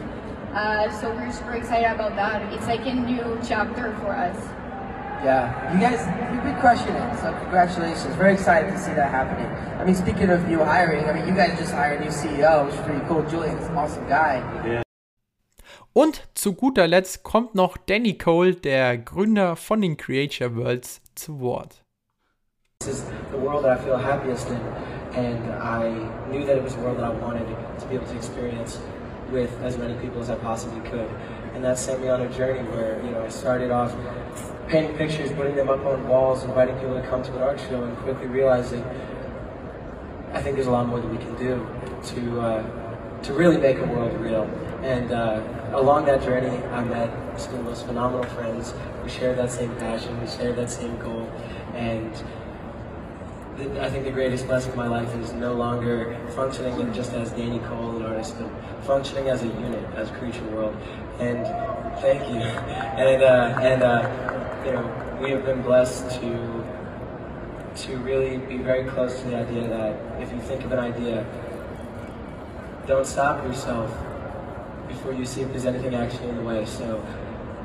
Uh, 0.54 0.92
so 1.00 1.12
we're 1.12 1.32
super 1.32 1.54
excited 1.54 1.92
about 1.92 2.16
that. 2.16 2.42
It's 2.54 2.66
like 2.66 2.86
a 2.88 2.94
new 2.94 3.40
chapter 3.48 3.96
for 4.02 4.12
us. 4.12 4.36
Yeah, 5.24 5.72
you 5.72 5.80
guys, 5.80 6.02
you've 6.34 6.44
been 6.44 6.60
crushing 6.60 6.96
it. 6.96 7.20
So 7.22 7.32
congratulations. 7.34 8.16
Very 8.16 8.34
excited 8.34 8.72
to 8.72 8.80
see 8.80 8.94
that 8.94 9.12
happening. 9.12 9.46
I 9.80 9.86
mean, 9.86 9.94
speaking 9.94 10.32
of 10.32 10.48
new 10.48 10.58
hiring, 10.58 11.06
I 11.06 11.14
mean, 11.14 11.28
you 11.28 11.36
guys 11.36 11.58
just 11.60 11.72
hired 11.72 12.02
a 12.02 12.06
new 12.06 12.10
CEO, 12.10 12.66
which 12.66 12.74
is 12.74 12.82
pretty 12.82 13.06
cool. 13.08 13.22
Julian's 13.30 13.68
an 13.68 13.78
awesome 13.78 14.08
guy. 14.08 14.42
Yeah. 14.66 14.82
Und 15.94 16.24
zu 16.34 16.54
guter 16.54 16.88
Letzt 16.88 17.22
kommt 17.24 17.54
noch 17.54 17.78
Danny 17.78 18.18
Cole, 18.18 18.56
der 18.56 18.98
Gründer 18.98 19.56
von 19.56 19.82
den 19.82 19.98
Creature 19.98 20.56
Worlds, 20.56 21.02
zu 21.16 21.40
Wort. 21.40 21.81
This 22.82 22.98
is 22.98 23.06
the 23.30 23.38
world 23.38 23.64
that 23.66 23.78
I 23.78 23.84
feel 23.84 23.96
happiest 23.96 24.48
in, 24.48 24.56
and 25.14 25.54
I 25.54 25.92
knew 26.32 26.44
that 26.48 26.58
it 26.58 26.64
was 26.64 26.74
a 26.74 26.80
world 26.80 26.98
that 26.98 27.04
I 27.04 27.12
wanted 27.12 27.46
to 27.80 27.86
be 27.86 27.94
able 27.94 28.08
to 28.08 28.16
experience 28.16 28.80
with 29.30 29.56
as 29.62 29.78
many 29.78 29.94
people 30.02 30.20
as 30.20 30.32
I 30.32 30.36
possibly 30.38 30.80
could. 30.90 31.08
And 31.54 31.64
that 31.64 31.78
sent 31.78 32.02
me 32.02 32.10
on 32.10 32.22
a 32.22 32.30
journey 32.30 32.68
where, 32.70 33.00
you 33.06 33.12
know, 33.12 33.22
I 33.22 33.30
started 33.30 33.70
off 33.70 33.96
painting 34.68 34.98
pictures, 34.98 35.32
putting 35.34 35.56
them 35.56 35.70
up 35.70 35.86
on 35.86 36.08
walls, 36.08 36.44
inviting 36.44 36.74
people 36.80 37.00
to 37.00 37.08
come 37.08 37.22
to 37.22 37.32
an 37.36 37.44
art 37.44 37.60
show, 37.60 37.84
and 37.84 37.96
quickly 37.98 38.26
realizing 38.26 38.84
I 40.34 40.42
think 40.42 40.56
there's 40.56 40.66
a 40.66 40.72
lot 40.72 40.88
more 40.88 41.00
that 41.00 41.08
we 41.08 41.20
can 41.20 41.36
do 41.36 41.68
to 42.16 42.42
uh, 42.42 43.22
to 43.22 43.34
really 43.34 43.58
make 43.58 43.78
a 43.78 43.86
world 43.86 44.20
real. 44.20 44.50
And 44.82 45.12
uh, 45.12 45.44
along 45.74 46.06
that 46.06 46.24
journey, 46.24 46.58
I 46.74 46.84
met 46.84 47.40
some 47.40 47.54
of 47.54 47.58
the 47.60 47.70
most 47.70 47.86
phenomenal 47.86 48.24
friends. 48.24 48.74
We 49.04 49.10
shared 49.12 49.38
that 49.38 49.52
same 49.52 49.76
passion, 49.76 50.20
we 50.20 50.26
shared 50.26 50.56
that 50.56 50.72
same 50.72 50.98
goal, 50.98 51.30
and 51.76 52.12
I 53.62 53.90
think 53.92 54.06
the 54.06 54.12
greatest 54.12 54.48
blessing 54.48 54.72
of 54.72 54.78
my 54.78 54.88
life 54.88 55.14
is 55.18 55.34
no 55.34 55.54
longer 55.54 56.18
functioning 56.36 56.92
just 56.94 57.14
as 57.14 57.30
Danny 57.32 57.60
Cole, 57.60 57.96
an 57.96 58.04
artist, 58.04 58.36
but 58.40 58.50
functioning 58.86 59.30
as 59.30 59.44
a 59.44 59.48
unit, 59.48 59.84
as 59.96 60.10
Creature 60.12 60.46
World. 60.46 60.76
And 61.20 61.46
thank 62.02 62.28
you. 62.28 62.42
And 63.02 63.24
uh, 63.24 63.60
and 63.62 63.84
uh, 63.84 64.64
you 64.66 64.72
know, 64.74 65.20
we 65.22 65.30
have 65.32 65.46
been 65.46 65.62
blessed 65.62 66.10
to 66.22 66.66
to 67.84 67.98
really 67.98 68.38
be 68.38 68.58
very 68.58 68.90
close 68.90 69.20
to 69.22 69.28
the 69.28 69.36
idea 69.38 69.68
that 69.68 70.22
if 70.22 70.32
you 70.32 70.40
think 70.42 70.64
of 70.64 70.72
an 70.72 70.80
idea, 70.80 71.26
don't 72.88 73.06
stop 73.06 73.44
yourself 73.46 73.90
before 74.88 75.14
you 75.14 75.26
see 75.26 75.42
if 75.42 75.50
there's 75.50 75.66
anything 75.66 75.94
actually 75.94 76.30
in 76.30 76.38
the 76.38 76.44
way. 76.44 76.66
So. 76.66 77.04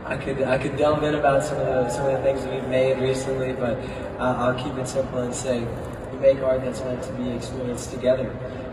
I 0.09 0.17
could 0.17 0.41
I 0.43 0.57
could 0.57 0.77
delve 0.77 1.03
in 1.03 1.17
about 1.17 1.43
some 1.43 1.59
of 1.59 1.67
the 1.67 1.91
some 1.91 2.07
of 2.07 2.13
the 2.13 2.23
things 2.23 2.45
that 2.45 2.55
we've 2.55 2.69
made 2.69 3.01
recently, 3.01 3.53
but 3.55 3.77
uh, 4.21 4.37
I'll 4.39 4.55
keep 4.55 4.79
it 4.79 4.87
simple 4.87 5.19
and 5.19 5.35
say 5.35 5.67
we 6.13 6.19
make 6.19 6.41
art 6.43 6.63
that's 6.63 6.81
meant 6.85 7.03
to 7.03 7.13
be 7.15 7.31
experienced 7.31 7.91
together, 7.91 8.31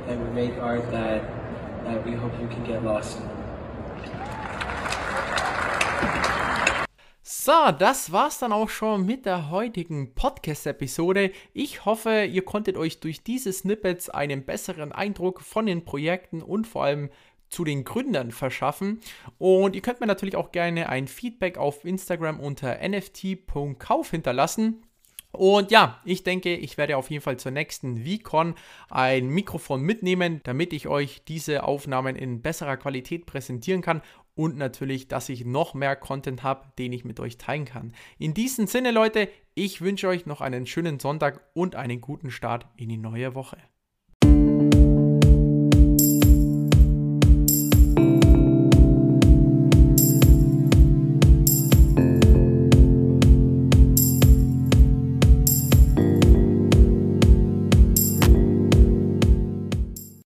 and 0.08 0.24
we 0.24 0.30
make 0.30 0.56
art 0.60 0.92
that 0.92 1.24
that 1.86 2.06
we 2.06 2.12
hope 2.12 2.40
you 2.40 2.48
can 2.48 2.64
get 2.64 2.84
lost 2.84 3.18
in. 3.18 3.30
So, 7.26 7.72
das 7.78 8.12
war's 8.12 8.40
dann 8.40 8.54
auch 8.54 8.70
schon 8.70 9.06
mit 9.06 9.26
der 9.26 9.50
heutigen 9.50 10.14
Podcast-Episode. 10.14 11.32
Ich 11.54 11.84
hoffe, 11.84 12.24
ihr 12.24 12.46
konntet 12.46 12.78
euch 12.78 13.02
durch 13.02 13.22
diese 13.24 13.52
Snippets 13.52 14.10
einen 14.10 14.46
besseren 14.46 14.94
Eindruck 14.94 15.42
von 15.42 15.66
den 15.66 15.84
Projekten 15.84 16.42
und 16.42 16.68
vor 16.68 16.86
allem 16.86 17.10
zu 17.54 17.64
den 17.64 17.84
Gründern 17.84 18.32
verschaffen. 18.32 19.00
Und 19.38 19.76
ihr 19.76 19.82
könnt 19.82 20.02
mir 20.02 20.08
natürlich 20.08 20.36
auch 20.36 20.52
gerne 20.52 20.90
ein 20.90 21.08
Feedback 21.08 21.58
auf 21.58 21.86
Instagram 21.86 22.40
unter 22.40 22.80
nft.kauf 22.80 24.12
hinterlassen. 24.12 24.84
Und 25.32 25.72
ja, 25.72 26.00
ich 26.06 26.24
denke, 26.24 26.56
ich 26.56 26.78
werde 26.78 26.96
auf 26.96 27.10
jeden 27.10 27.24
Fall 27.24 27.38
zur 27.38 27.52
nächsten 27.52 28.06
VCon 28.06 28.54
ein 28.90 29.30
Mikrofon 29.30 29.82
mitnehmen, 29.82 30.42
damit 30.44 30.74
ich 30.74 30.88
euch 30.88 31.24
diese 31.28 31.64
Aufnahmen 31.64 32.16
in 32.16 32.44
besserer 32.44 32.78
Qualität 32.78 33.26
präsentieren 33.26 33.82
kann 33.82 34.04
und 34.36 34.58
natürlich, 34.58 35.08
dass 35.08 35.30
ich 35.30 35.44
noch 35.44 35.74
mehr 35.74 35.96
Content 35.96 36.44
habe, 36.44 36.68
den 36.78 36.94
ich 36.94 37.04
mit 37.04 37.20
euch 37.20 37.40
teilen 37.40 37.66
kann. 37.66 37.94
In 38.20 38.36
diesem 38.36 38.68
Sinne, 38.68 38.92
Leute, 38.92 39.28
ich 39.56 39.82
wünsche 39.82 40.08
euch 40.08 40.28
noch 40.28 40.42
einen 40.42 40.68
schönen 40.68 41.00
Sonntag 41.00 41.42
und 41.54 41.76
einen 41.76 42.00
guten 42.00 42.30
Start 42.30 42.68
in 42.78 42.90
die 42.90 42.98
neue 42.98 43.34
Woche. 43.34 43.58